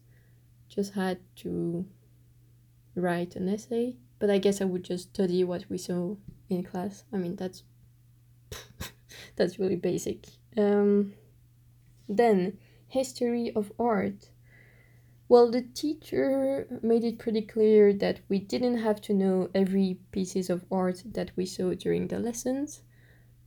Just 0.68 0.94
had 0.94 1.20
to 1.38 1.86
write 2.96 3.36
an 3.36 3.50
essay, 3.50 3.98
but 4.20 4.30
I 4.30 4.38
guess 4.38 4.62
I 4.62 4.66
would 4.66 4.84
just 4.84 5.10
study 5.10 5.44
what 5.44 5.66
we 5.70 5.78
saw 5.78 6.16
in 6.50 6.64
class. 6.64 7.04
I 7.12 7.18
mean, 7.18 7.36
that's 7.36 7.64
that's 9.36 9.60
really 9.60 9.76
basic. 9.76 10.28
Um, 10.58 11.14
then 12.08 12.58
history 12.88 13.52
of 13.56 13.72
art. 13.80 14.30
Well, 15.28 15.50
the 15.50 15.64
teacher 15.64 16.68
made 16.84 17.04
it 17.04 17.18
pretty 17.18 17.42
clear 17.42 17.94
that 17.94 18.20
we 18.30 18.40
didn't 18.40 18.78
have 18.78 19.02
to 19.02 19.14
know 19.14 19.50
every 19.56 20.00
pieces 20.12 20.50
of 20.52 20.66
art 20.72 21.02
that 21.14 21.32
we 21.36 21.48
saw 21.48 21.74
during 21.74 22.08
the 22.08 22.20
lessons 22.20 22.82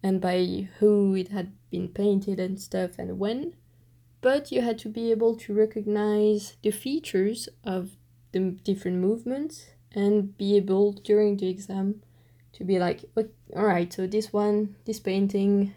and 0.02 0.20
by 0.20 0.68
who 0.78 1.14
it 1.14 1.28
had 1.28 1.52
been 1.70 1.88
painted 1.88 2.40
and 2.40 2.60
stuff 2.60 2.98
and 2.98 3.18
when, 3.18 3.54
but 4.20 4.50
you 4.50 4.60
had 4.62 4.78
to 4.78 4.88
be 4.88 5.10
able 5.12 5.36
to 5.36 5.54
recognize 5.54 6.56
the 6.62 6.72
features 6.72 7.48
of 7.62 7.90
the 8.32 8.40
different 8.40 8.98
movements 8.98 9.66
and 9.92 10.36
be 10.36 10.56
able 10.56 10.92
during 10.92 11.36
the 11.36 11.48
exam 11.48 12.02
to 12.52 12.64
be 12.64 12.78
like, 12.78 13.04
all 13.16 13.64
right, 13.64 13.92
so 13.92 14.06
this 14.06 14.32
one, 14.32 14.74
this 14.84 14.98
painting, 14.98 15.74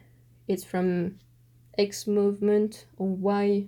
it's 0.47 0.63
from 0.63 1.19
X 1.77 2.07
movement 2.07 2.85
or 2.97 3.07
Y 3.07 3.67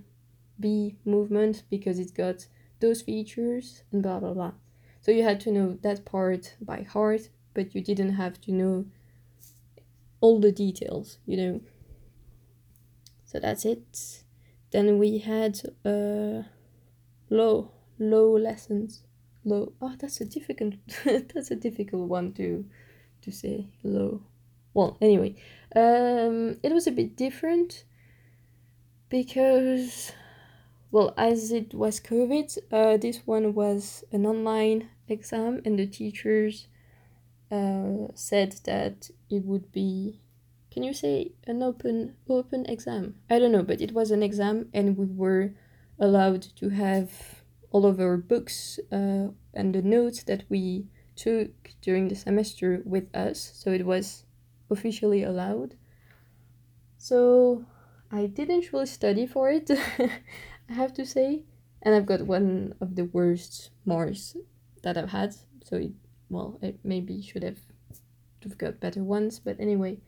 B 0.58 0.96
movement 1.04 1.64
because 1.70 1.98
it's 1.98 2.12
got 2.12 2.46
those 2.80 3.02
features 3.02 3.82
and 3.92 4.02
blah 4.02 4.20
blah 4.20 4.34
blah. 4.34 4.52
So 5.00 5.10
you 5.10 5.22
had 5.22 5.40
to 5.40 5.52
know 5.52 5.78
that 5.82 6.04
part 6.04 6.56
by 6.60 6.82
heart, 6.82 7.28
but 7.52 7.74
you 7.74 7.82
didn't 7.82 8.14
have 8.14 8.40
to 8.42 8.52
know 8.52 8.86
all 10.20 10.40
the 10.40 10.52
details, 10.52 11.18
you 11.26 11.36
know. 11.36 11.60
So 13.24 13.38
that's 13.38 13.64
it. 13.64 14.22
Then 14.70 14.98
we 14.98 15.18
had 15.18 15.60
uh 15.84 16.44
low 17.30 17.70
low 17.98 18.36
lessons. 18.36 19.02
Low 19.44 19.72
oh 19.82 19.94
that's 19.98 20.20
a 20.20 20.24
difficult 20.24 20.74
that's 21.04 21.50
a 21.50 21.56
difficult 21.56 22.08
one 22.08 22.32
to 22.34 22.64
to 23.22 23.30
say 23.30 23.68
low. 23.82 24.22
Well 24.72 24.96
anyway. 25.00 25.36
Um 25.76 26.58
it 26.62 26.72
was 26.72 26.86
a 26.86 26.92
bit 26.92 27.16
different 27.16 27.84
because 29.10 30.12
well 30.94 31.12
as 31.16 31.50
it 31.50 31.74
was 31.74 31.98
COVID, 31.98 32.56
uh 32.70 32.96
this 32.96 33.18
one 33.26 33.52
was 33.52 34.04
an 34.12 34.24
online 34.24 34.90
exam 35.08 35.60
and 35.64 35.76
the 35.76 35.88
teachers 35.88 36.68
uh, 37.50 38.06
said 38.14 38.52
that 38.62 39.10
it 39.28 39.44
would 39.44 39.72
be 39.72 40.20
can 40.70 40.84
you 40.84 40.94
say 40.94 41.32
an 41.48 41.64
open 41.64 42.14
open 42.28 42.64
exam? 42.66 43.16
I 43.28 43.40
don't 43.40 43.50
know 43.50 43.64
but 43.64 43.80
it 43.80 43.90
was 43.90 44.12
an 44.12 44.22
exam 44.22 44.68
and 44.72 44.96
we 44.96 45.06
were 45.06 45.54
allowed 45.98 46.42
to 46.60 46.68
have 46.68 47.10
all 47.72 47.86
of 47.86 47.98
our 47.98 48.16
books 48.16 48.78
uh, 48.92 49.26
and 49.52 49.74
the 49.74 49.82
notes 49.82 50.22
that 50.22 50.44
we 50.48 50.86
took 51.16 51.50
during 51.82 52.06
the 52.06 52.14
semester 52.14 52.82
with 52.84 53.12
us 53.16 53.38
so 53.60 53.72
it 53.72 53.84
was 53.84 54.26
officially 54.70 55.24
allowed. 55.24 55.74
So 56.98 57.64
i 58.12 58.26
didn't 58.26 58.72
really 58.72 58.86
study 58.86 59.26
for 59.26 59.50
it 59.50 59.68
i 60.68 60.72
have 60.72 60.92
to 60.92 61.04
say 61.04 61.42
and 61.82 61.94
i've 61.94 62.06
got 62.06 62.22
one 62.22 62.74
of 62.80 62.96
the 62.96 63.04
worst 63.04 63.70
marks 63.84 64.36
that 64.82 64.96
i've 64.96 65.10
had 65.10 65.34
so 65.62 65.76
it 65.76 65.92
well, 66.28 66.58
it 66.62 66.78
maybe 66.82 67.22
should 67.22 67.42
have, 67.42 67.58
have 68.42 68.58
got 68.58 68.80
better 68.80 69.02
ones, 69.02 69.38
but 69.38 69.60
anyway. 69.60 69.98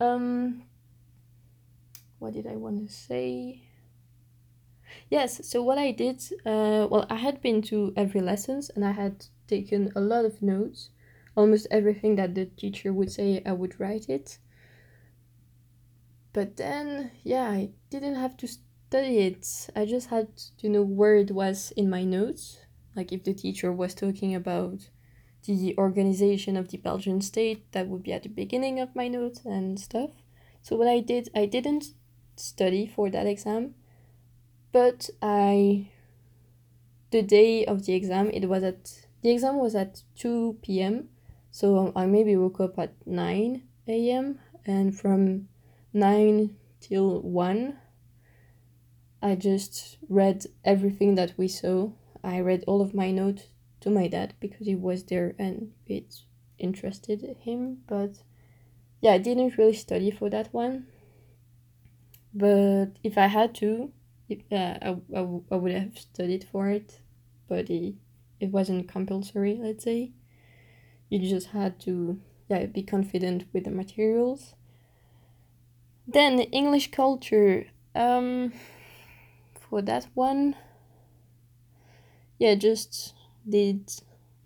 Um, 0.00 0.64
what 2.18 2.32
did 2.32 2.46
I 2.46 2.56
want 2.56 2.88
to 2.88 2.92
say? 2.92 3.62
Yes, 5.08 5.46
so 5.46 5.62
what 5.62 5.78
I 5.78 5.92
did, 5.92 6.22
uh, 6.44 6.86
well, 6.90 7.06
I 7.08 7.16
had 7.16 7.40
been 7.40 7.62
to 7.62 7.92
every 7.96 8.20
lessons 8.20 8.70
and 8.74 8.84
I 8.84 8.92
had 8.92 9.26
taken 9.46 9.92
a 9.94 10.00
lot 10.00 10.24
of 10.24 10.42
notes. 10.42 10.90
Almost 11.36 11.66
everything 11.70 12.16
that 12.16 12.34
the 12.34 12.46
teacher 12.46 12.92
would 12.92 13.10
say, 13.10 13.42
I 13.46 13.52
would 13.52 13.80
write 13.80 14.08
it. 14.08 14.38
But 16.32 16.56
then, 16.56 17.12
yeah, 17.22 17.48
I 17.48 17.70
didn't 17.88 18.16
have 18.16 18.36
to 18.38 18.48
study 18.92 19.20
it. 19.20 19.70
I 19.74 19.86
just 19.86 20.10
had 20.10 20.28
to 20.58 20.68
know 20.68 20.82
where 20.82 21.16
it 21.16 21.30
was 21.30 21.72
in 21.78 21.88
my 21.88 22.04
notes. 22.04 22.58
Like 22.94 23.10
if 23.10 23.24
the 23.24 23.32
teacher 23.32 23.72
was 23.72 23.94
talking 23.94 24.34
about 24.34 24.90
the 25.46 25.74
organization 25.78 26.58
of 26.58 26.68
the 26.68 26.76
Belgian 26.76 27.22
state 27.22 27.72
that 27.72 27.88
would 27.88 28.02
be 28.02 28.12
at 28.12 28.24
the 28.24 28.28
beginning 28.28 28.80
of 28.80 28.94
my 28.94 29.08
notes 29.08 29.46
and 29.46 29.80
stuff. 29.80 30.10
So 30.62 30.76
what 30.76 30.88
I 30.88 31.00
did, 31.00 31.30
I 31.34 31.46
didn't 31.46 31.94
study 32.36 32.86
for 32.86 33.08
that 33.08 33.26
exam, 33.26 33.76
but 34.72 35.08
I 35.22 35.88
the 37.12 37.22
day 37.22 37.64
of 37.64 37.86
the 37.86 37.94
exam 37.94 38.30
it 38.30 38.46
was 38.46 38.62
at 38.62 39.06
the 39.22 39.30
exam 39.30 39.58
was 39.58 39.74
at 39.74 40.02
2 40.16 40.58
p.m. 40.60 41.08
So 41.50 41.94
I 41.96 42.04
maybe 42.04 42.36
woke 42.36 42.60
up 42.60 42.78
at 42.78 42.92
9 43.06 43.62
a.m. 43.88 44.38
and 44.66 44.94
from 44.94 45.48
9 45.94 46.54
till 46.82 47.22
1 47.22 47.78
I 49.22 49.36
just 49.36 49.98
read 50.08 50.46
everything 50.64 51.14
that 51.14 51.34
we 51.36 51.46
saw. 51.46 51.90
I 52.24 52.40
read 52.40 52.64
all 52.66 52.82
of 52.82 52.92
my 52.92 53.12
notes 53.12 53.44
to 53.80 53.90
my 53.90 54.08
dad 54.08 54.34
because 54.40 54.66
he 54.66 54.74
was 54.74 55.04
there 55.04 55.34
and 55.38 55.72
it 55.86 56.22
interested 56.58 57.36
him. 57.40 57.78
But 57.86 58.22
yeah, 59.00 59.12
I 59.12 59.18
didn't 59.18 59.56
really 59.56 59.74
study 59.74 60.10
for 60.10 60.28
that 60.30 60.52
one. 60.52 60.86
But 62.34 62.96
if 63.04 63.16
I 63.16 63.26
had 63.26 63.54
to, 63.56 63.92
if, 64.28 64.40
uh, 64.50 64.96
I, 65.14 65.56
would 65.56 65.72
have 65.72 65.98
studied 65.98 66.46
for 66.50 66.68
it. 66.68 67.00
But 67.48 67.70
it, 67.70 67.94
it 68.40 68.50
wasn't 68.50 68.88
compulsory, 68.88 69.58
let's 69.60 69.84
say. 69.84 70.12
You 71.08 71.18
just 71.18 71.48
had 71.48 71.78
to 71.80 72.18
yeah, 72.48 72.66
be 72.66 72.82
confident 72.82 73.44
with 73.52 73.64
the 73.64 73.70
materials. 73.70 74.54
Then 76.06 76.40
English 76.40 76.90
culture. 76.90 77.66
Um, 77.94 78.52
for 79.72 79.80
that 79.80 80.06
one, 80.12 80.54
yeah, 82.38 82.54
just 82.54 83.14
did 83.48 83.90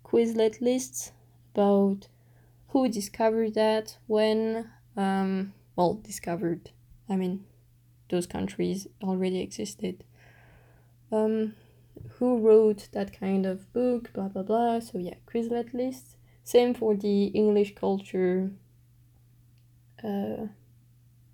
Quizlet 0.05 0.61
lists 0.61 1.11
about 1.53 2.07
who 2.69 2.89
discovered 2.89 3.55
that, 3.55 3.99
when, 4.07 4.71
um, 4.97 5.53
well, 5.75 5.95
discovered, 5.95 6.71
I 7.09 7.17
mean, 7.17 7.45
those 8.09 8.29
countries 8.29 8.87
already 9.03 9.41
existed. 9.41 10.05
Um, 11.11 11.57
who 12.21 12.39
wrote 12.39 12.87
that 12.93 13.13
kind 13.19 13.47
of 13.47 13.73
book, 13.73 14.13
blah 14.13 14.29
blah 14.29 14.45
blah. 14.45 14.79
So 14.79 14.99
yeah, 14.99 15.15
Quizlet 15.27 15.75
list. 15.75 16.19
Same 16.45 16.73
for 16.73 16.95
the 16.95 17.25
English 17.35 17.75
culture 17.75 18.53
uh, 20.05 20.47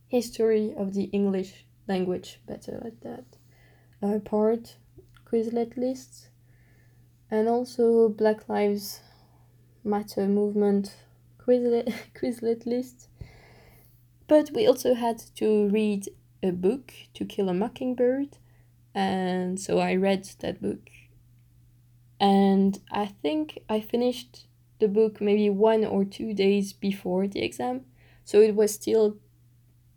history 0.08 0.72
of 0.78 0.94
the 0.94 1.04
English 1.12 1.66
language, 1.86 2.40
better 2.46 2.80
like 2.82 2.98
that. 3.00 3.26
Uh, 4.02 4.18
part 4.18 4.78
Quizlet 5.24 5.76
lists, 5.76 6.28
and 7.30 7.48
also 7.48 8.08
Black 8.08 8.48
Lives 8.48 9.00
Matter 9.84 10.26
movement 10.26 10.96
Quizlet 11.38 11.94
Quizlet 12.14 12.66
list. 12.66 13.08
But 14.26 14.50
we 14.54 14.66
also 14.66 14.94
had 14.94 15.18
to 15.36 15.68
read 15.68 16.08
a 16.42 16.50
book, 16.50 16.92
To 17.14 17.24
Kill 17.24 17.48
a 17.48 17.54
Mockingbird, 17.54 18.38
and 18.92 19.60
so 19.60 19.78
I 19.78 19.94
read 19.94 20.28
that 20.40 20.60
book. 20.60 20.90
And 22.18 22.80
I 22.90 23.06
think 23.06 23.60
I 23.68 23.80
finished 23.80 24.46
the 24.80 24.88
book 24.88 25.20
maybe 25.20 25.48
one 25.48 25.84
or 25.84 26.04
two 26.04 26.34
days 26.34 26.72
before 26.72 27.28
the 27.28 27.44
exam, 27.44 27.82
so 28.24 28.40
it 28.40 28.56
was 28.56 28.74
still 28.74 29.18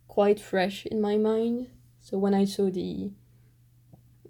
quite 0.07 0.39
fresh 0.39 0.85
in 0.85 1.01
my 1.01 1.17
mind. 1.17 1.69
So 1.99 2.19
when 2.19 2.35
I 2.35 2.45
saw 2.45 2.69
the 2.69 3.11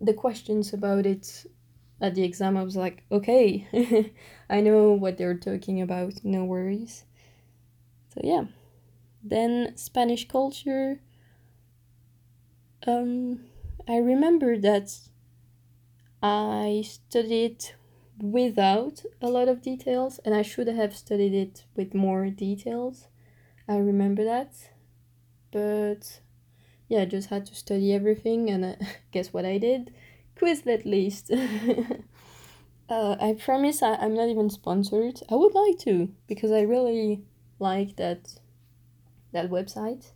the 0.02 0.14
questions 0.14 0.74
about 0.74 1.06
it 1.06 1.46
at 2.02 2.16
the 2.16 2.24
exam, 2.24 2.58
I 2.58 2.64
was 2.64 2.76
like, 2.76 3.04
okay, 3.12 3.68
I 4.50 4.62
know 4.62 4.92
what 4.92 5.18
they're 5.18 5.38
talking 5.38 5.82
about, 5.82 6.14
no 6.24 6.44
worries. 6.44 7.06
So 8.14 8.22
yeah. 8.24 8.46
Then 9.24 9.76
Spanish 9.76 10.28
culture. 10.28 11.00
Um, 12.86 13.40
I 13.88 13.98
remember 13.98 14.58
that 14.60 14.96
I 16.22 16.84
studied 16.86 17.66
without 18.20 19.04
a 19.22 19.28
lot 19.28 19.48
of 19.48 19.62
details, 19.62 20.20
and 20.24 20.36
I 20.36 20.44
should 20.44 20.68
have 20.68 20.96
studied 20.96 21.34
it 21.34 21.66
with 21.76 21.94
more 21.94 22.30
details. 22.30 23.08
I 23.68 23.78
remember 23.78 24.24
that, 24.24 24.54
but 25.52 26.20
yeah, 26.88 27.02
I 27.02 27.06
just 27.06 27.30
had 27.30 27.46
to 27.48 27.56
study 27.56 27.94
everything, 27.94 28.50
and 28.50 28.66
uh, 28.66 28.76
guess 29.12 29.34
what 29.34 29.46
I 29.46 29.58
did? 29.58 29.94
Quizlet 30.36 30.86
list. 30.86 31.32
uh, 32.90 33.16
I 33.20 33.36
promise 33.40 33.82
I, 33.82 33.96
I'm 33.96 34.16
not 34.16 34.30
even 34.30 34.50
sponsored. 34.50 35.22
I 35.30 35.36
would 35.36 35.54
like 35.54 35.80
to 35.80 36.10
because 36.28 36.52
I 36.52 36.62
really 36.62 37.24
like 37.60 37.96
that 37.96 38.40
that 39.32 39.50
website. 39.50 40.12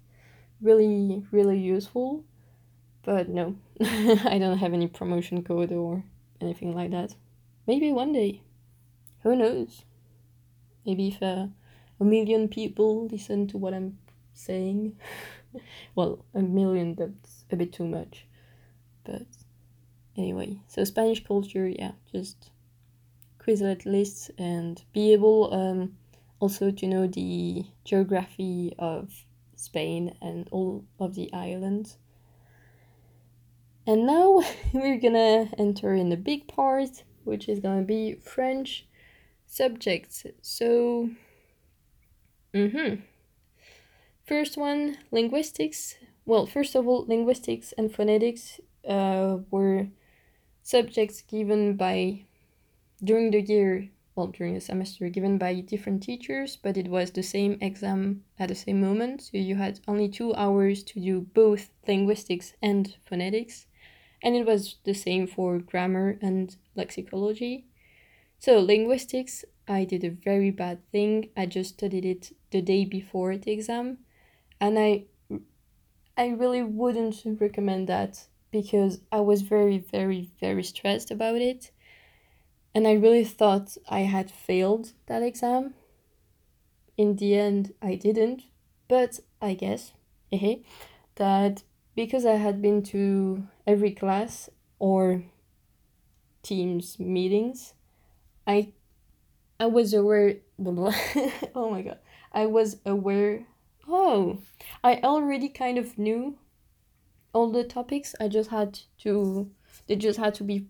Really, 0.61 1.23
really 1.31 1.57
useful. 1.57 2.23
But 3.03 3.29
no, 3.29 3.55
I 3.81 4.37
don't 4.39 4.57
have 4.57 4.73
any 4.73 4.87
promotion 4.87 5.43
code 5.43 5.71
or 5.71 6.03
anything 6.41 6.75
like 6.75 6.91
that. 6.91 7.15
Maybe 7.65 7.91
one 7.91 8.13
day. 8.13 8.41
Who 9.23 9.35
knows? 9.35 9.83
Maybe 10.85 11.09
if 11.09 11.21
uh, 11.21 11.47
a 11.99 12.03
million 12.03 12.47
people 12.47 13.07
listen 13.07 13.47
to 13.47 13.57
what 13.57 13.73
I'm 13.73 13.97
saying. 14.33 14.95
Well, 15.95 16.25
a 16.33 16.41
million, 16.41 16.95
that's 16.95 17.45
a 17.51 17.55
bit 17.55 17.73
too 17.73 17.87
much. 17.87 18.25
But 19.03 19.27
anyway, 20.17 20.59
so 20.67 20.83
Spanish 20.83 21.23
culture, 21.25 21.67
yeah, 21.67 21.93
just 22.11 22.51
Quizlet 23.39 23.85
lists 23.85 24.29
and 24.37 24.83
be 24.93 25.13
able 25.13 25.53
um, 25.53 25.97
also 26.39 26.71
to 26.71 26.87
know 26.87 27.07
the 27.07 27.65
geography 27.83 28.73
of 28.77 29.25
Spain 29.55 30.15
and 30.21 30.47
all 30.51 30.85
of 30.99 31.15
the 31.15 31.31
islands. 31.33 31.97
And 33.87 34.05
now 34.05 34.43
we're 34.73 34.99
gonna 34.99 35.49
enter 35.57 35.93
in 35.93 36.09
the 36.09 36.17
big 36.17 36.47
part, 36.47 37.03
which 37.23 37.49
is 37.49 37.59
gonna 37.59 37.81
be 37.81 38.15
French 38.15 38.85
subjects. 39.47 40.25
So, 40.41 41.09
mm-hmm. 42.53 43.01
First 44.29 44.57
one, 44.57 44.99
linguistics. 45.09 45.95
Well, 46.23 46.45
first 46.45 46.75
of 46.75 46.87
all, 46.87 47.03
linguistics 47.07 47.71
and 47.71 47.91
phonetics 47.91 48.59
uh, 48.87 49.39
were 49.49 49.87
subjects 50.61 51.23
given 51.23 51.75
by 51.75 52.25
during 53.03 53.31
the 53.31 53.41
year 53.41 53.89
well 54.13 54.27
during 54.27 54.53
the 54.53 54.61
semester 54.61 55.09
given 55.09 55.39
by 55.39 55.61
different 55.61 56.03
teachers 56.03 56.57
but 56.57 56.77
it 56.77 56.89
was 56.89 57.09
the 57.09 57.23
same 57.23 57.57
exam 57.59 58.23
at 58.37 58.49
the 58.49 58.55
same 58.55 58.79
moment. 58.79 59.23
So 59.23 59.37
you 59.37 59.55
had 59.55 59.79
only 59.87 60.07
two 60.07 60.35
hours 60.35 60.83
to 60.83 60.99
do 60.99 61.21
both 61.21 61.71
linguistics 61.87 62.53
and 62.61 62.95
phonetics. 63.03 63.65
And 64.21 64.35
it 64.35 64.45
was 64.45 64.75
the 64.83 64.93
same 64.93 65.25
for 65.25 65.57
grammar 65.57 66.19
and 66.21 66.55
lexicology. 66.77 67.63
So 68.37 68.59
linguistics 68.59 69.43
i 69.67 69.85
did 69.85 70.03
a 70.03 70.11
very 70.11 70.51
bad 70.51 70.87
thing. 70.91 71.29
I 71.35 71.47
just 71.47 71.73
studied 71.73 72.05
it 72.05 72.35
the 72.51 72.61
day 72.61 72.85
before 72.85 73.35
the 73.35 73.51
exam 73.51 73.97
and 74.61 74.77
i 74.79 75.05
i 76.17 76.27
really 76.27 76.61
wouldn't 76.63 77.23
recommend 77.39 77.87
that 77.87 78.27
because 78.51 78.99
i 79.11 79.19
was 79.19 79.41
very 79.41 79.77
very 79.77 80.29
very 80.39 80.63
stressed 80.63 81.11
about 81.11 81.35
it 81.37 81.71
and 82.73 82.87
I 82.87 82.93
really 82.93 83.23
thought 83.23 83.77
I 83.89 84.01
had 84.01 84.31
failed 84.31 84.93
that 85.07 85.23
exam. 85.23 85.73
In 86.97 87.15
the 87.15 87.35
end, 87.35 87.73
I 87.81 87.95
didn't, 87.95 88.43
but 88.87 89.19
I 89.41 89.53
guess 89.53 89.93
eh, 90.31 90.57
that 91.15 91.63
because 91.95 92.25
I 92.25 92.35
had 92.35 92.61
been 92.61 92.83
to 92.83 93.47
every 93.65 93.91
class 93.91 94.49
or 94.79 95.23
teams 96.43 96.99
meetings, 96.99 97.73
I 98.47 98.73
I 99.59 99.67
was 99.67 99.93
aware. 99.93 100.37
oh 101.55 101.69
my 101.71 101.81
god, 101.83 101.99
I 102.33 102.45
was 102.47 102.77
aware. 102.85 103.45
Oh, 103.89 104.39
I 104.83 104.99
already 105.03 105.49
kind 105.49 105.77
of 105.77 105.97
knew 105.97 106.37
all 107.33 107.51
the 107.51 107.63
topics. 107.63 108.15
I 108.19 108.27
just 108.27 108.49
had 108.49 108.79
to. 108.99 109.49
They 109.87 109.95
just 109.95 110.19
had 110.19 110.35
to 110.35 110.43
be 110.43 110.67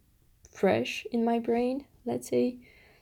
fresh 0.52 1.06
in 1.12 1.26
my 1.26 1.40
brain 1.40 1.86
let's 2.10 2.30
say. 2.30 2.58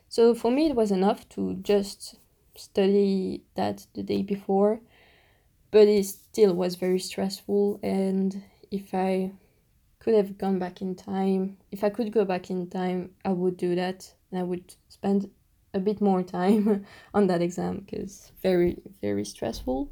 So 0.08 0.34
for 0.34 0.50
me, 0.50 0.66
it 0.66 0.76
was 0.76 0.90
enough 0.90 1.28
to 1.30 1.54
just 1.56 2.16
study 2.56 3.42
that 3.54 3.86
the 3.94 4.02
day 4.02 4.22
before, 4.22 4.80
but 5.70 5.88
it 5.88 6.06
still 6.06 6.54
was 6.54 6.76
very 6.76 6.98
stressful. 6.98 7.80
And 7.82 8.42
if 8.70 8.94
I 8.94 9.32
could 9.98 10.14
have 10.14 10.38
gone 10.38 10.58
back 10.58 10.80
in 10.80 10.94
time, 10.94 11.58
if 11.72 11.84
I 11.84 11.90
could 11.90 12.12
go 12.12 12.24
back 12.24 12.50
in 12.50 12.68
time, 12.68 13.10
I 13.24 13.30
would 13.30 13.56
do 13.56 13.74
that. 13.74 14.12
And 14.30 14.40
I 14.40 14.42
would 14.42 14.74
spend 14.88 15.30
a 15.74 15.80
bit 15.80 16.00
more 16.00 16.22
time 16.38 16.86
on 17.14 17.26
that 17.26 17.42
exam 17.42 17.80
because 17.80 18.32
very, 18.42 18.78
very 19.00 19.24
stressful. 19.24 19.90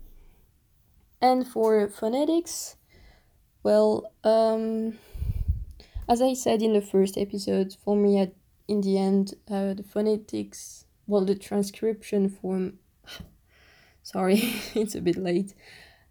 And 1.27 1.45
for 1.45 1.89
phonetics, 1.89 2.77
well, 3.65 4.13
um, 4.23 4.97
as 6.09 6.23
I 6.23 6.35
said 6.35 6.63
in 6.63 6.73
the 6.73 6.81
first 6.81 7.19
episode, 7.19 7.77
for 7.85 7.97
me, 7.97 8.21
I 8.21 8.31
in 8.69 8.81
the 8.81 8.97
end, 8.97 9.35
uh, 9.51 9.75
the 9.75 9.83
phonetics, 9.83 10.85
well, 11.09 11.25
the 11.25 11.35
transcription 11.35 12.29
form, 12.29 12.79
sorry, 14.05 14.39
it's 14.77 14.95
a 14.95 15.01
bit 15.01 15.17
late. 15.17 15.53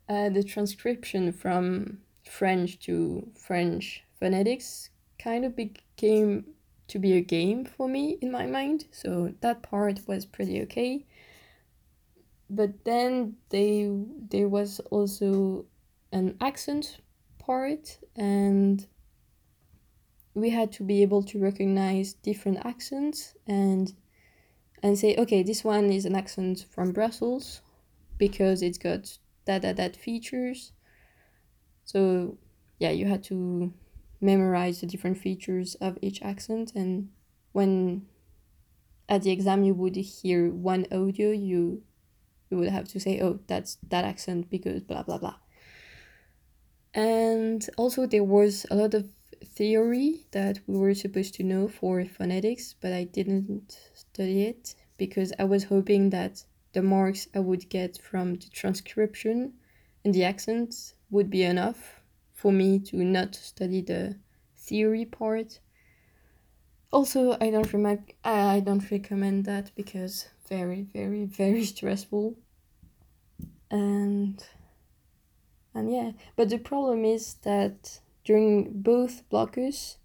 Uh, 0.10 0.28
the 0.28 0.44
transcription 0.44 1.32
from 1.32 2.00
French 2.30 2.78
to 2.80 3.30
French 3.40 4.04
phonetics 4.20 4.90
kind 5.18 5.46
of 5.46 5.56
became 5.56 6.44
to 6.90 7.00
be 7.00 7.14
a 7.14 7.22
game 7.22 7.64
for 7.64 7.88
me 7.88 8.18
in 8.20 8.34
my 8.34 8.48
mind. 8.48 8.84
So 8.92 9.34
that 9.40 9.64
part 9.64 10.02
was 10.08 10.26
pretty 10.26 10.62
okay. 10.64 11.06
But 12.50 12.86
then 12.86 13.36
they 13.50 13.90
there 14.30 14.48
was 14.48 14.80
also 14.92 15.66
an 16.12 16.38
accent 16.40 17.00
part 17.40 17.98
and 18.16 18.86
we 20.34 20.50
had 20.50 20.72
to 20.74 20.84
be 20.84 21.02
able 21.02 21.24
to 21.24 21.40
recognize 21.40 22.14
different 22.14 22.66
accents 22.66 23.34
and 23.48 23.94
and 24.84 24.98
say 24.98 25.16
okay 25.18 25.42
this 25.44 25.64
one 25.64 25.86
is 25.92 26.06
an 26.06 26.16
accent 26.16 26.66
from 26.70 26.92
brussels 26.92 27.62
because 28.18 28.62
it's 28.62 28.78
got 28.78 29.18
that 29.46 29.62
that 29.62 29.78
that 29.78 29.96
features. 29.96 30.72
So 31.84 32.38
yeah 32.80 32.92
you 32.92 33.06
had 33.08 33.24
to 33.26 33.74
memorize 34.22 34.82
the 34.82 34.88
different 34.88 35.18
features 35.18 35.76
of 35.76 35.98
each 36.02 36.22
accent 36.22 36.74
and 36.76 37.10
when 37.52 38.06
at 39.08 39.24
the 39.24 39.32
exam 39.32 39.64
you 39.64 39.74
would 39.74 39.96
hear 39.96 40.50
one 40.52 40.86
audio 40.92 41.32
you 41.32 41.84
you 42.50 42.58
would 42.58 42.70
have 42.70 42.88
to 42.88 43.00
say 43.00 43.20
oh 43.22 43.40
that's 43.48 43.78
that 43.90 44.06
accent 44.06 44.50
because 44.50 44.82
blah 44.82 45.04
blah 45.04 45.18
blah 45.18 45.36
and 46.94 47.70
also 47.78 48.06
there 48.08 48.24
was 48.24 48.66
a 48.72 48.76
lot 48.76 48.94
of 48.94 49.10
theory 49.44 50.26
that 50.32 50.60
we 50.66 50.78
were 50.78 50.94
supposed 50.94 51.34
to 51.36 51.44
know 51.44 51.68
for 51.68 52.04
phonetics, 52.06 52.74
but 52.80 52.94
I 52.94 53.04
didn't 53.04 53.78
study 53.94 54.44
it 54.44 54.76
because 54.98 55.34
I 55.38 55.44
was 55.44 55.66
hoping 55.66 56.10
that 56.12 56.44
the 56.74 56.82
marks 56.82 57.28
I 57.36 57.40
would 57.40 57.70
get 57.70 57.98
from 57.98 58.36
the 58.36 58.50
transcription 58.50 59.54
and 60.04 60.14
the 60.14 60.24
accents 60.24 60.96
would 61.10 61.30
be 61.30 61.44
enough 61.44 62.02
for 62.34 62.52
me 62.52 62.80
to 62.80 62.98
not 62.98 63.36
study 63.36 63.82
the 63.82 64.18
theory 64.58 65.06
part. 65.06 65.60
Also, 66.92 67.38
I 67.42 67.50
don't 67.50 67.72
rem- 67.74 68.06
I 68.24 68.62
don't 68.62 68.90
recommend 68.90 69.46
that 69.46 69.72
because 69.76 70.28
very, 70.48 70.84
very, 70.94 71.26
very 71.26 71.64
stressful. 71.74 72.36
And 73.70 74.44
and 75.74 75.92
yeah, 75.92 76.12
but 76.36 76.50
the 76.50 76.58
problem 76.58 77.04
is 77.04 77.36
that 77.44 78.00
during 78.24 78.82
both 78.82 79.28
blocus, 79.30 79.98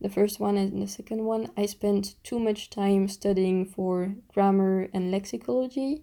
the 0.00 0.08
first 0.08 0.38
one 0.38 0.56
and 0.56 0.80
the 0.80 0.86
second 0.86 1.24
one, 1.24 1.50
I 1.56 1.66
spent 1.66 2.14
too 2.22 2.38
much 2.38 2.70
time 2.70 3.08
studying 3.08 3.66
for 3.66 4.14
grammar 4.28 4.88
and 4.94 5.12
lexicology. 5.12 6.02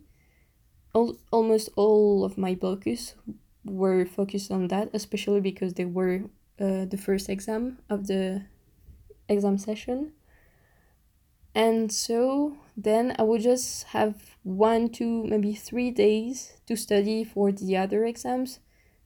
Al- 0.93 1.17
almost 1.31 1.69
all 1.77 2.25
of 2.25 2.37
my 2.37 2.53
blocus 2.53 3.15
were 3.63 4.05
focused 4.05 4.51
on 4.51 4.67
that, 4.67 4.89
especially 4.93 5.39
because 5.39 5.75
they 5.75 5.85
were 5.85 6.23
uh, 6.59 6.85
the 6.85 6.97
first 6.97 7.29
exam 7.29 7.79
of 7.89 8.07
the 8.07 8.43
exam 9.29 9.57
session. 9.57 10.11
And 11.55 11.91
so 11.91 12.57
then 12.75 13.15
I 13.19 13.23
would 13.23 13.41
just 13.41 13.83
have 13.85 14.35
one, 14.43 14.89
two, 14.89 15.23
maybe 15.25 15.53
three 15.53 15.91
days 15.91 16.57
to 16.67 16.75
study 16.75 17.23
for 17.23 17.51
the 17.51 17.77
other 17.77 18.05
exams 18.05 18.59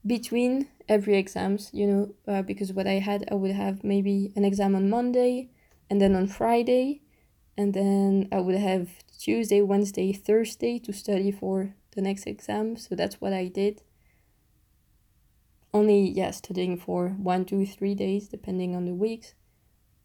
between 0.05 0.67
every 0.87 1.17
exams 1.17 1.71
you 1.73 1.87
know 1.87 2.13
uh, 2.27 2.43
because 2.43 2.71
what 2.71 2.85
i 2.85 2.99
had 2.99 3.27
i 3.31 3.33
would 3.33 3.49
have 3.49 3.83
maybe 3.83 4.31
an 4.35 4.45
exam 4.45 4.75
on 4.75 4.87
monday 4.87 5.49
and 5.89 5.99
then 5.99 6.15
on 6.15 6.27
friday 6.27 7.01
and 7.57 7.73
then 7.73 8.27
i 8.31 8.39
would 8.39 8.53
have 8.53 8.87
tuesday 9.17 9.63
wednesday 9.63 10.13
thursday 10.13 10.77
to 10.77 10.93
study 10.93 11.31
for 11.31 11.73
the 11.95 12.01
next 12.01 12.27
exam. 12.27 12.77
So 12.77 12.93
that's 12.95 13.19
what 13.19 13.33
i 13.33 13.47
did. 13.47 13.81
Only 15.73 16.09
yeah 16.09 16.31
studying 16.31 16.77
for 16.77 17.09
one 17.09 17.45
two 17.45 17.65
three 17.65 17.95
days 17.95 18.27
depending 18.27 18.75
on 18.75 18.85
the 18.85 18.93
weeks 18.93 19.33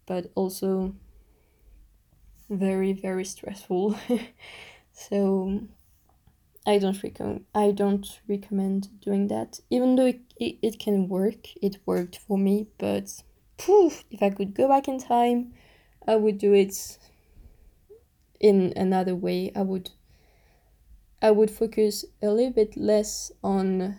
but 0.07 0.33
also 0.35 0.95
very 2.51 2.93
very 2.93 3.25
stressful 3.25 3.97
so 4.93 5.63
I 6.67 6.79
don't 6.79 7.03
recommend 7.03 7.47
I 7.55 7.71
don't 7.71 8.21
recommend 8.29 9.01
doing 9.01 9.29
that. 9.29 9.61
Even 9.71 9.97
though 9.97 10.07
it, 10.07 10.21
it, 10.37 10.59
it 10.63 10.79
can 10.79 11.09
work, 11.09 11.49
it 11.63 11.79
worked 11.87 12.19
for 12.19 12.37
me, 12.37 12.69
but 12.79 13.23
poof, 13.57 14.05
if 14.11 14.23
I 14.23 14.31
could 14.31 14.55
go 14.55 14.69
back 14.69 14.87
in 14.87 14.99
time, 14.99 15.53
I 16.07 16.17
would 16.17 16.39
do 16.39 16.53
it 16.53 16.99
in 18.39 18.73
another 18.77 19.15
way. 19.15 19.53
I 19.57 19.63
would 19.63 19.91
I 21.23 21.31
would 21.31 21.51
focus 21.51 22.05
a 22.23 22.29
little 22.29 22.53
bit 22.53 22.77
less 22.77 23.33
on 23.43 23.99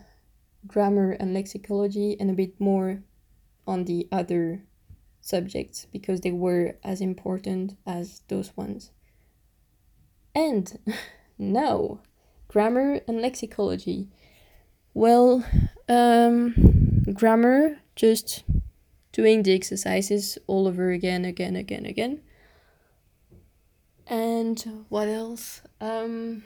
grammar 0.66 1.12
and 1.12 1.36
lexicology 1.36 2.16
and 2.18 2.30
a 2.30 2.34
bit 2.34 2.60
more 2.60 3.02
on 3.66 3.84
the 3.84 4.08
other 4.10 4.64
subjects 5.22 5.86
because 5.90 6.20
they 6.20 6.32
were 6.32 6.74
as 6.84 7.00
important 7.00 7.76
as 7.86 8.20
those 8.28 8.54
ones. 8.56 8.90
And 10.34 10.78
now 11.38 12.00
grammar 12.48 13.00
and 13.08 13.18
lexicology. 13.18 14.08
Well, 14.92 15.44
um, 15.88 17.04
grammar, 17.14 17.78
just 17.96 18.44
doing 19.12 19.42
the 19.42 19.54
exercises 19.54 20.36
all 20.46 20.68
over 20.68 20.90
again, 20.90 21.24
again, 21.24 21.56
again, 21.56 21.86
again. 21.86 22.20
And 24.06 24.84
what 24.90 25.08
else? 25.08 25.62
Um, 25.80 26.42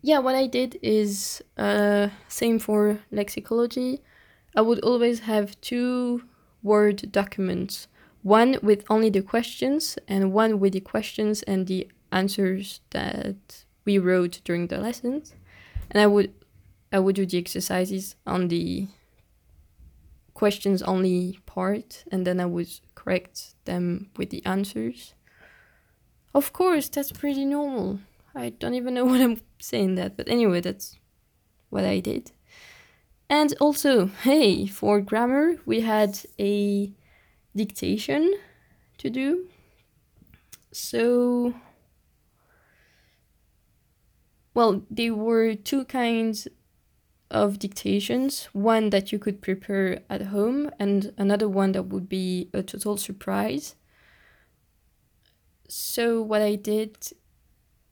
yeah, 0.00 0.20
what 0.20 0.36
I 0.36 0.46
did 0.46 0.78
is 0.82 1.42
uh, 1.56 2.10
same 2.28 2.60
for 2.60 3.00
lexicology. 3.12 4.00
I 4.54 4.60
would 4.60 4.78
always 4.80 5.20
have 5.20 5.60
two 5.60 6.22
Word 6.64 7.12
documents, 7.12 7.86
one 8.22 8.58
with 8.62 8.84
only 8.88 9.10
the 9.10 9.22
questions 9.22 9.98
and 10.08 10.32
one 10.32 10.58
with 10.58 10.72
the 10.72 10.80
questions 10.80 11.42
and 11.42 11.66
the 11.66 11.86
answers 12.10 12.80
that 12.90 13.36
we 13.84 13.98
wrote 13.98 14.40
during 14.44 14.68
the 14.68 14.78
lessons. 14.78 15.34
And 15.90 16.00
i 16.00 16.06
would 16.06 16.32
i 16.90 16.98
would 16.98 17.16
do 17.16 17.26
the 17.26 17.38
exercises 17.38 18.16
on 18.26 18.48
the 18.48 18.88
questions 20.32 20.82
only 20.82 21.38
part 21.44 22.04
and 22.10 22.26
then 22.26 22.40
i 22.40 22.46
would 22.46 22.70
correct 22.94 23.54
them 23.66 24.10
with 24.16 24.30
the 24.30 24.44
answers. 24.46 25.14
Of 26.34 26.52
course 26.52 26.88
that's 26.88 27.12
pretty 27.12 27.44
normal. 27.44 28.00
I 28.34 28.48
don't 28.48 28.74
even 28.74 28.94
know 28.94 29.04
what 29.10 29.20
i'm 29.20 29.40
saying 29.60 29.96
that 29.96 30.16
but 30.16 30.28
anyway 30.28 30.60
that's 30.60 30.98
what 31.68 31.84
i 31.84 32.00
did 32.00 32.32
and 33.28 33.54
also 33.60 34.06
hey 34.06 34.66
for 34.66 35.00
grammar 35.00 35.56
we 35.66 35.80
had 35.80 36.18
a 36.38 36.92
dictation 37.56 38.32
to 38.98 39.10
do 39.10 39.48
so 40.72 41.54
well, 44.54 44.84
there 44.88 45.14
were 45.14 45.54
two 45.54 45.84
kinds 45.84 46.46
of 47.30 47.58
dictations 47.58 48.44
one 48.52 48.90
that 48.90 49.10
you 49.10 49.18
could 49.18 49.42
prepare 49.42 50.02
at 50.08 50.22
home, 50.22 50.70
and 50.78 51.12
another 51.18 51.48
one 51.48 51.72
that 51.72 51.84
would 51.84 52.08
be 52.08 52.48
a 52.52 52.62
total 52.62 52.96
surprise. 52.96 53.74
So, 55.68 56.22
what 56.22 56.40
I 56.42 56.54
did 56.54 56.96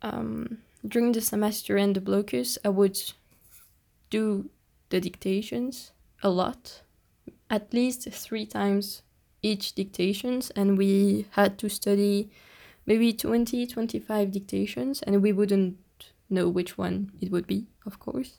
um, 0.02 0.58
during 0.86 1.12
the 1.12 1.20
semester 1.20 1.76
and 1.76 1.96
the 1.96 2.00
blocus, 2.00 2.58
I 2.64 2.68
would 2.68 2.98
do 4.10 4.50
the 4.92 5.00
dictations 5.00 5.92
a 6.22 6.28
lot, 6.28 6.82
at 7.50 7.72
least 7.72 8.08
three 8.10 8.46
times 8.46 9.02
each 9.40 9.72
dictations, 9.74 10.50
and 10.50 10.78
we 10.78 11.26
had 11.30 11.58
to 11.58 11.68
study 11.68 12.30
maybe 12.86 13.12
20 13.12 13.66
25 13.66 14.30
dictations, 14.30 15.02
and 15.02 15.22
we 15.22 15.32
wouldn't 15.32 15.78
know 16.28 16.48
which 16.48 16.76
one 16.76 17.10
it 17.20 17.32
would 17.32 17.46
be, 17.46 17.66
of 17.86 17.98
course. 17.98 18.38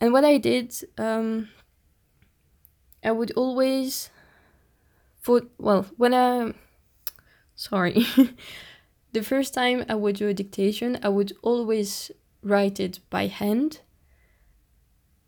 And 0.00 0.12
what 0.12 0.24
I 0.24 0.38
did, 0.38 0.72
um, 0.96 1.48
I 3.02 3.10
would 3.10 3.32
always, 3.32 4.08
for 5.20 5.42
well, 5.58 5.84
when 5.96 6.14
I, 6.14 6.54
sorry, 7.56 8.06
the 9.12 9.22
first 9.22 9.52
time 9.52 9.84
I 9.88 9.96
would 9.96 10.16
do 10.16 10.28
a 10.28 10.34
dictation, 10.34 10.98
I 11.02 11.08
would 11.08 11.32
always 11.42 12.12
write 12.42 12.78
it 12.78 13.00
by 13.10 13.26
hand, 13.26 13.80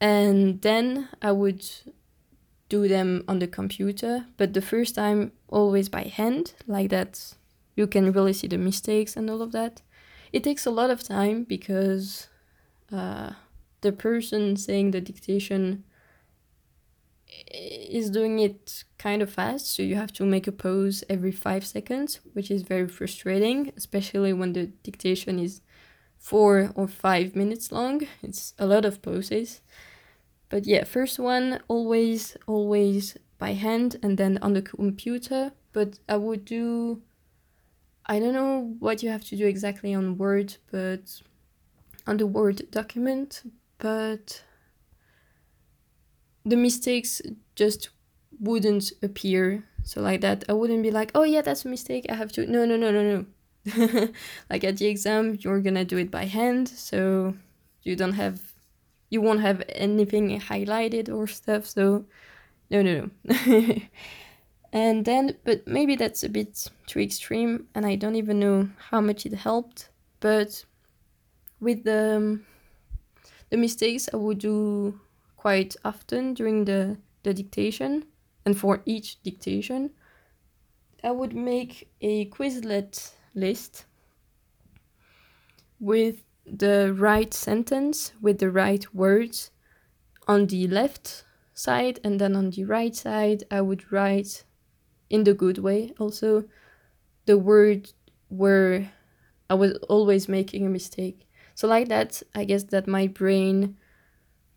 and 0.02 0.60
then 0.62 1.08
I 1.22 1.30
would 1.30 1.64
do 2.68 2.88
them 2.88 3.22
on 3.28 3.38
the 3.38 3.46
computer. 3.46 4.26
But 4.36 4.52
the 4.52 4.60
first 4.60 4.96
time, 4.96 5.30
always 5.46 5.88
by 5.88 6.02
hand, 6.02 6.54
like 6.66 6.90
that, 6.90 7.34
you 7.76 7.86
can 7.86 8.10
really 8.10 8.32
see 8.32 8.48
the 8.48 8.58
mistakes 8.58 9.16
and 9.16 9.30
all 9.30 9.40
of 9.40 9.52
that. 9.52 9.80
It 10.32 10.42
takes 10.42 10.66
a 10.66 10.72
lot 10.72 10.90
of 10.90 11.04
time 11.04 11.44
because 11.44 12.26
uh, 12.92 13.30
the 13.82 13.92
person 13.92 14.56
saying 14.56 14.90
the 14.90 15.00
dictation 15.00 15.84
is 17.52 18.10
doing 18.10 18.40
it 18.40 18.82
kind 18.98 19.22
of 19.22 19.30
fast, 19.30 19.68
so 19.68 19.84
you 19.84 19.94
have 19.94 20.12
to 20.14 20.24
make 20.24 20.48
a 20.48 20.52
pause 20.52 21.04
every 21.08 21.32
five 21.32 21.64
seconds, 21.64 22.18
which 22.32 22.50
is 22.50 22.62
very 22.62 22.88
frustrating, 22.88 23.72
especially 23.76 24.32
when 24.32 24.52
the 24.52 24.66
dictation 24.82 25.38
is 25.38 25.60
four 26.18 26.72
or 26.74 26.88
five 26.88 27.36
minutes 27.36 27.70
long. 27.70 28.02
It's 28.20 28.54
a 28.58 28.66
lot 28.66 28.84
of 28.84 29.00
pauses. 29.00 29.60
But 30.52 30.66
yeah, 30.66 30.84
first 30.84 31.18
one 31.18 31.60
always, 31.66 32.36
always 32.46 33.16
by 33.38 33.54
hand 33.54 33.96
and 34.02 34.18
then 34.18 34.38
on 34.42 34.52
the 34.52 34.60
computer. 34.60 35.52
But 35.72 35.98
I 36.08 36.16
would 36.16 36.44
do 36.44 37.00
I 38.06 38.18
don't 38.18 38.34
know 38.34 38.74
what 38.78 39.02
you 39.02 39.10
have 39.10 39.24
to 39.26 39.36
do 39.36 39.46
exactly 39.46 39.94
on 39.94 40.18
Word, 40.18 40.56
but 40.70 41.22
on 42.06 42.18
the 42.18 42.26
Word 42.26 42.70
document, 42.70 43.42
but 43.78 44.42
the 46.44 46.56
mistakes 46.56 47.22
just 47.54 47.90
wouldn't 48.40 48.92
appear. 49.02 49.64
So 49.84 50.02
like 50.02 50.20
that, 50.20 50.44
I 50.48 50.52
wouldn't 50.52 50.82
be 50.82 50.90
like, 50.90 51.12
oh 51.14 51.22
yeah, 51.22 51.42
that's 51.42 51.64
a 51.64 51.68
mistake. 51.68 52.06
I 52.10 52.14
have 52.14 52.32
to. 52.32 52.46
No, 52.46 52.66
no, 52.66 52.76
no, 52.76 52.90
no, 52.90 53.26
no. 53.64 54.08
like 54.50 54.64
at 54.64 54.76
the 54.76 54.86
exam, 54.86 55.38
you're 55.40 55.60
gonna 55.60 55.84
do 55.84 55.96
it 55.96 56.10
by 56.10 56.26
hand, 56.26 56.68
so 56.68 57.34
you 57.82 57.96
don't 57.96 58.12
have, 58.12 58.51
you 59.12 59.20
won't 59.22 59.42
have 59.42 59.62
anything 59.68 60.40
highlighted 60.40 61.08
or 61.14 61.28
stuff. 61.28 61.66
So 61.66 62.06
no, 62.70 62.82
no, 62.82 63.10
no. 63.24 63.76
And 64.72 65.04
then, 65.04 65.38
but 65.44 65.66
maybe 65.66 65.96
that's 65.96 66.24
a 66.24 66.28
bit 66.30 66.70
too 66.86 67.00
extreme, 67.00 67.68
and 67.74 67.86
I 67.86 67.96
don't 67.96 68.16
even 68.16 68.40
know 68.40 68.70
how 68.90 69.00
much 69.02 69.26
it 69.26 69.34
helped. 69.34 69.90
But 70.20 70.64
with 71.60 71.84
the 71.84 72.16
um, 72.16 72.46
the 73.50 73.56
mistakes 73.56 74.08
I 74.12 74.16
would 74.16 74.38
do 74.38 75.00
quite 75.36 75.76
often 75.84 76.34
during 76.34 76.64
the 76.64 76.98
the 77.22 77.34
dictation, 77.34 78.06
And 78.44 78.58
for 78.58 78.82
each 78.86 79.22
dictation, 79.22 79.92
I 81.04 81.10
would 81.12 81.34
make 81.34 81.90
a 82.00 82.24
Quizlet 82.30 83.12
list 83.34 83.84
with 85.80 86.22
the 86.46 86.94
right 86.96 87.32
sentence, 87.32 88.12
with 88.20 88.38
the 88.38 88.50
right 88.50 88.84
words 88.94 89.50
on 90.26 90.46
the 90.46 90.66
left 90.68 91.24
side, 91.54 92.00
and 92.04 92.20
then 92.20 92.36
on 92.36 92.50
the 92.50 92.64
right 92.64 92.94
side, 92.94 93.44
I 93.50 93.60
would 93.60 93.92
write 93.92 94.44
in 95.10 95.24
the 95.24 95.34
good 95.34 95.58
way 95.58 95.92
also 95.98 96.44
the 97.26 97.38
word 97.38 97.92
where 98.28 98.90
I 99.50 99.54
was 99.54 99.74
always 99.88 100.28
making 100.28 100.66
a 100.66 100.70
mistake. 100.70 101.28
So, 101.54 101.68
like 101.68 101.88
that, 101.88 102.22
I 102.34 102.44
guess 102.44 102.64
that 102.64 102.86
my 102.86 103.06
brain 103.06 103.76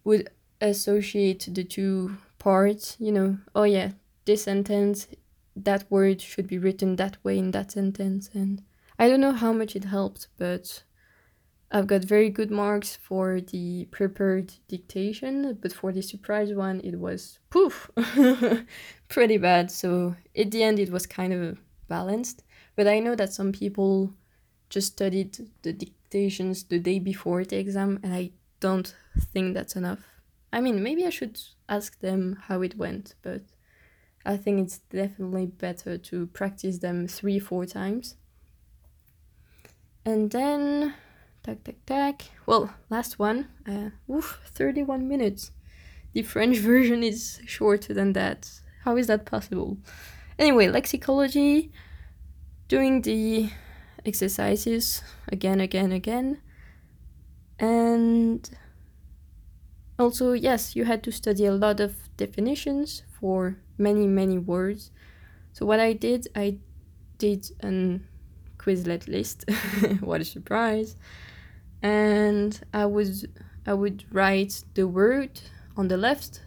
would 0.06 0.30
associate 0.62 1.50
the 1.52 1.64
two 1.64 2.18
parts, 2.40 2.96
you 3.00 3.12
know, 3.12 3.38
oh 3.54 3.64
yeah, 3.64 3.92
this 4.26 4.44
sentence, 4.44 5.08
that 5.56 5.90
word 5.90 6.22
should 6.22 6.48
be 6.48 6.58
written 6.58 6.96
that 6.96 7.18
way 7.24 7.38
in 7.38 7.52
that 7.52 7.72
sentence. 7.72 8.30
And 8.34 8.64
I 8.98 9.10
don't 9.10 9.22
know 9.22 9.34
how 9.34 9.52
much 9.52 9.76
it 9.76 9.86
helped, 9.86 10.28
but 10.38 10.84
I've 11.72 11.88
got 11.88 12.04
very 12.04 12.30
good 12.30 12.52
marks 12.52 12.96
for 12.96 13.42
the 13.42 13.86
prepared 13.92 14.54
dictation, 14.68 15.58
but 15.62 15.74
for 15.74 15.92
the 15.92 16.02
surprise 16.02 16.54
one, 16.54 16.80
it 16.84 17.00
was 17.00 17.40
poof, 17.50 17.90
pretty 19.10 19.38
bad. 19.38 19.72
So 19.72 20.16
at 20.38 20.52
the 20.52 20.64
end, 20.64 20.80
it 20.80 20.92
was 20.92 21.06
kind 21.06 21.34
of 21.34 21.60
balanced. 21.88 22.44
But 22.76 22.88
I 22.88 23.00
know 23.00 23.16
that 23.16 23.34
some 23.34 23.52
people 23.52 24.14
just 24.70 24.94
studied 24.94 25.38
the 25.64 25.74
dictations 25.74 26.64
the 26.64 26.80
day 26.80 27.00
before 27.00 27.44
the 27.44 27.58
exam, 27.58 28.00
and 28.04 28.14
I 28.14 28.32
don't 28.60 28.96
think 29.34 29.54
that's 29.54 29.76
enough. 29.76 30.06
I 30.54 30.62
mean, 30.62 30.82
maybe 30.84 31.06
I 31.06 31.10
should 31.10 31.40
ask 31.68 32.00
them 32.00 32.38
how 32.48 32.62
it 32.62 32.78
went, 32.78 33.16
but 33.22 33.42
I 34.26 34.38
think 34.38 34.66
it's 34.66 34.80
definitely 34.80 35.48
better 35.48 35.98
to 35.98 36.28
practice 36.28 36.80
them 36.80 37.08
three, 37.08 37.40
four 37.40 37.66
times. 37.66 38.16
And 40.06 40.32
then, 40.32 40.94
tac, 41.46 41.64
tac, 41.64 41.76
tac. 41.86 42.24
Well, 42.48 42.74
last 42.90 43.20
one. 43.20 43.48
Uh, 43.68 43.90
oof, 44.12 44.42
31 44.48 45.08
minutes. 45.08 45.52
The 46.14 46.24
French 46.24 46.58
version 46.72 47.04
is 47.04 47.40
shorter 47.46 47.94
than 47.94 48.14
that. 48.14 48.50
How 48.84 48.98
is 48.98 49.08
that 49.08 49.26
possible? 49.26 49.78
Anyway, 50.40 50.68
lexicology, 50.68 51.70
doing 52.68 53.02
the 53.04 53.50
exercises 54.06 55.04
again, 55.32 55.62
again, 55.62 55.92
again. 55.92 56.42
And 57.60 58.50
also, 60.00 60.34
yes, 60.34 60.76
you 60.76 60.86
had 60.86 61.04
to 61.04 61.12
study 61.12 61.46
a 61.46 61.54
lot 61.54 61.80
of 61.80 61.96
definitions 62.18 63.04
for 63.20 63.58
many, 63.78 64.08
many 64.08 64.38
words. 64.38 64.92
So, 65.54 65.66
what 65.66 65.80
I 65.80 65.94
did, 65.94 66.28
I 66.36 66.58
did 67.18 67.50
an 67.62 68.08
Quizlet 68.58 69.08
list. 69.08 69.46
what 70.02 70.22
a 70.22 70.26
surprise! 70.26 70.96
And 71.86 72.60
I 72.74 72.88
would 72.88 73.14
I 73.68 73.76
would 73.76 74.06
write 74.12 74.64
the 74.74 74.88
word 74.88 75.40
on 75.78 75.88
the 75.88 75.98
left, 75.98 76.42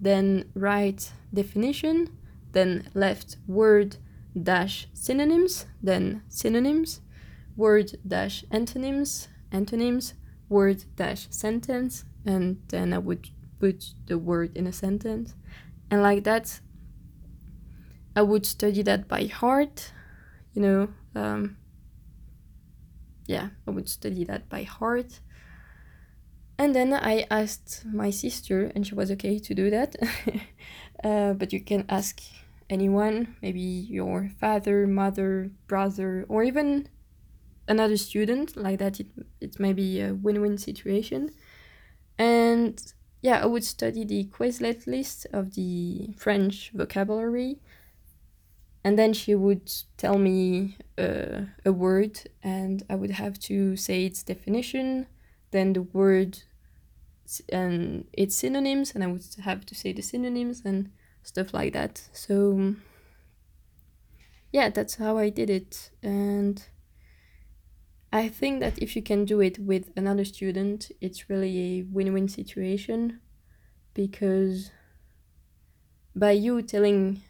then 0.00 0.50
write 0.56 1.12
definition, 1.32 2.08
then 2.50 2.88
left 2.92 3.36
word 3.46 3.98
dash 4.34 4.88
synonyms, 4.92 5.66
then 5.80 6.22
synonyms, 6.28 7.02
word 7.56 7.92
dash 8.04 8.44
antonyms, 8.50 9.28
antonyms, 9.52 10.14
word 10.48 10.84
dash 10.96 11.28
sentence, 11.30 12.04
and 12.26 12.60
then 12.66 12.92
I 12.92 12.98
would 12.98 13.28
put 13.60 13.94
the 14.06 14.18
word 14.18 14.56
in 14.56 14.66
a 14.66 14.72
sentence. 14.72 15.36
And 15.88 16.02
like 16.02 16.24
that, 16.24 16.58
I 18.16 18.22
would 18.22 18.44
study 18.44 18.82
that 18.82 19.06
by 19.06 19.26
heart, 19.26 19.92
you 20.52 20.62
know. 20.62 20.88
Um, 21.14 21.58
yeah, 23.26 23.50
I 23.66 23.70
would 23.70 23.88
study 23.88 24.24
that 24.24 24.48
by 24.48 24.62
heart. 24.62 25.20
And 26.58 26.74
then 26.74 26.92
I 26.92 27.26
asked 27.30 27.84
my 27.84 28.10
sister, 28.10 28.70
and 28.74 28.86
she 28.86 28.94
was 28.94 29.10
okay 29.10 29.38
to 29.38 29.54
do 29.54 29.70
that. 29.70 29.96
uh, 31.04 31.32
but 31.32 31.52
you 31.52 31.60
can 31.60 31.84
ask 31.88 32.20
anyone, 32.70 33.36
maybe 33.42 33.60
your 33.60 34.30
father, 34.40 34.86
mother, 34.86 35.50
brother, 35.66 36.24
or 36.28 36.44
even 36.44 36.88
another 37.66 37.96
student. 37.96 38.56
Like 38.56 38.78
that, 38.78 39.00
it, 39.00 39.06
it 39.40 39.58
may 39.58 39.72
be 39.72 40.00
a 40.00 40.14
win 40.14 40.40
win 40.40 40.58
situation. 40.58 41.30
And 42.18 42.80
yeah, 43.22 43.42
I 43.42 43.46
would 43.46 43.64
study 43.64 44.04
the 44.04 44.24
Quizlet 44.24 44.86
list 44.86 45.26
of 45.32 45.54
the 45.54 46.14
French 46.16 46.70
vocabulary. 46.74 47.58
And 48.84 48.98
then 48.98 49.14
she 49.14 49.34
would 49.34 49.72
tell 49.96 50.18
me 50.18 50.76
uh, 50.98 51.46
a 51.64 51.72
word, 51.72 52.20
and 52.42 52.84
I 52.90 52.94
would 52.94 53.12
have 53.12 53.38
to 53.40 53.76
say 53.76 54.04
its 54.04 54.22
definition, 54.22 55.06
then 55.52 55.72
the 55.72 55.82
word 55.82 56.42
and 57.48 58.06
its 58.12 58.36
synonyms, 58.36 58.94
and 58.94 59.02
I 59.02 59.06
would 59.06 59.24
have 59.42 59.64
to 59.66 59.74
say 59.74 59.94
the 59.94 60.02
synonyms 60.02 60.62
and 60.66 60.90
stuff 61.22 61.54
like 61.54 61.72
that. 61.72 62.02
So, 62.12 62.74
yeah, 64.52 64.68
that's 64.68 64.96
how 64.96 65.16
I 65.16 65.30
did 65.30 65.48
it. 65.48 65.90
And 66.02 66.62
I 68.12 68.28
think 68.28 68.60
that 68.60 68.78
if 68.78 68.94
you 68.94 69.02
can 69.02 69.24
do 69.24 69.40
it 69.40 69.58
with 69.58 69.90
another 69.96 70.26
student, 70.26 70.92
it's 71.00 71.30
really 71.30 71.58
a 71.58 71.82
win 71.82 72.12
win 72.12 72.28
situation 72.28 73.20
because 73.94 74.70
by 76.14 76.32
you 76.32 76.60
telling 76.62 77.22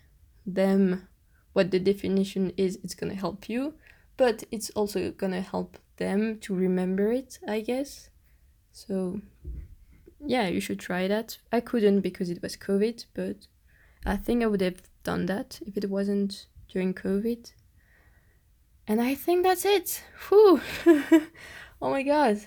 them 0.45 1.09
what 1.55 1.71
the 1.71 1.79
definition 1.79 2.53
is, 2.57 2.79
it's 2.85 2.95
gonna 2.95 3.15
help 3.15 3.49
you, 3.49 3.75
but 4.19 4.45
it's 4.51 4.69
also 4.71 5.11
gonna 5.11 5.41
help 5.41 5.79
them 5.97 6.39
to 6.41 6.55
remember 6.55 7.11
it, 7.11 7.39
I 7.49 7.61
guess. 7.61 8.11
So, 8.73 9.21
yeah, 10.25 10.49
you 10.49 10.61
should 10.61 10.81
try 10.81 11.09
that. 11.09 11.39
I 11.51 11.61
couldn't 11.61 12.01
because 12.01 12.29
it 12.29 12.43
was 12.43 12.57
COVID, 12.57 13.07
but 13.15 13.47
I 14.05 14.17
think 14.17 14.43
I 14.43 14.47
would 14.47 14.61
have 14.61 14.83
done 15.05 15.27
that 15.27 15.61
if 15.67 15.77
it 15.77 15.89
wasn't 15.89 16.47
during 16.69 16.93
COVID. 16.93 17.53
And 18.87 19.01
I 19.01 19.15
think 19.15 19.45
that's 19.45 19.65
it. 19.65 20.03
Whew. 20.29 20.61
oh 21.81 21.91
my 21.91 22.03
god. 22.03 22.41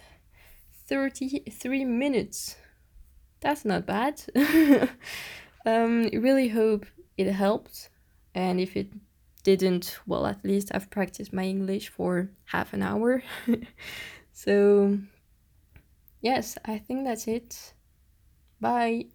33 0.88 1.86
minutes. 1.86 2.58
That's 3.40 3.66
not 3.66 3.86
bad. 3.86 4.22
um, 5.66 6.10
really 6.14 6.50
hope 6.50 6.86
it 7.18 7.32
helped. 7.32 7.90
And 8.38 8.62
if 8.62 8.78
it 8.78 8.94
didn't, 9.42 9.98
well, 10.06 10.28
at 10.28 10.46
least 10.46 10.70
I've 10.72 10.92
practiced 10.92 11.34
my 11.34 11.44
English 11.44 11.90
for 11.90 12.30
half 12.46 12.72
an 12.72 12.84
hour. 12.84 13.24
so, 14.32 15.00
yes, 16.22 16.56
I 16.64 16.78
think 16.78 17.06
that's 17.06 17.28
it. 17.28 17.74
Bye. 18.62 19.08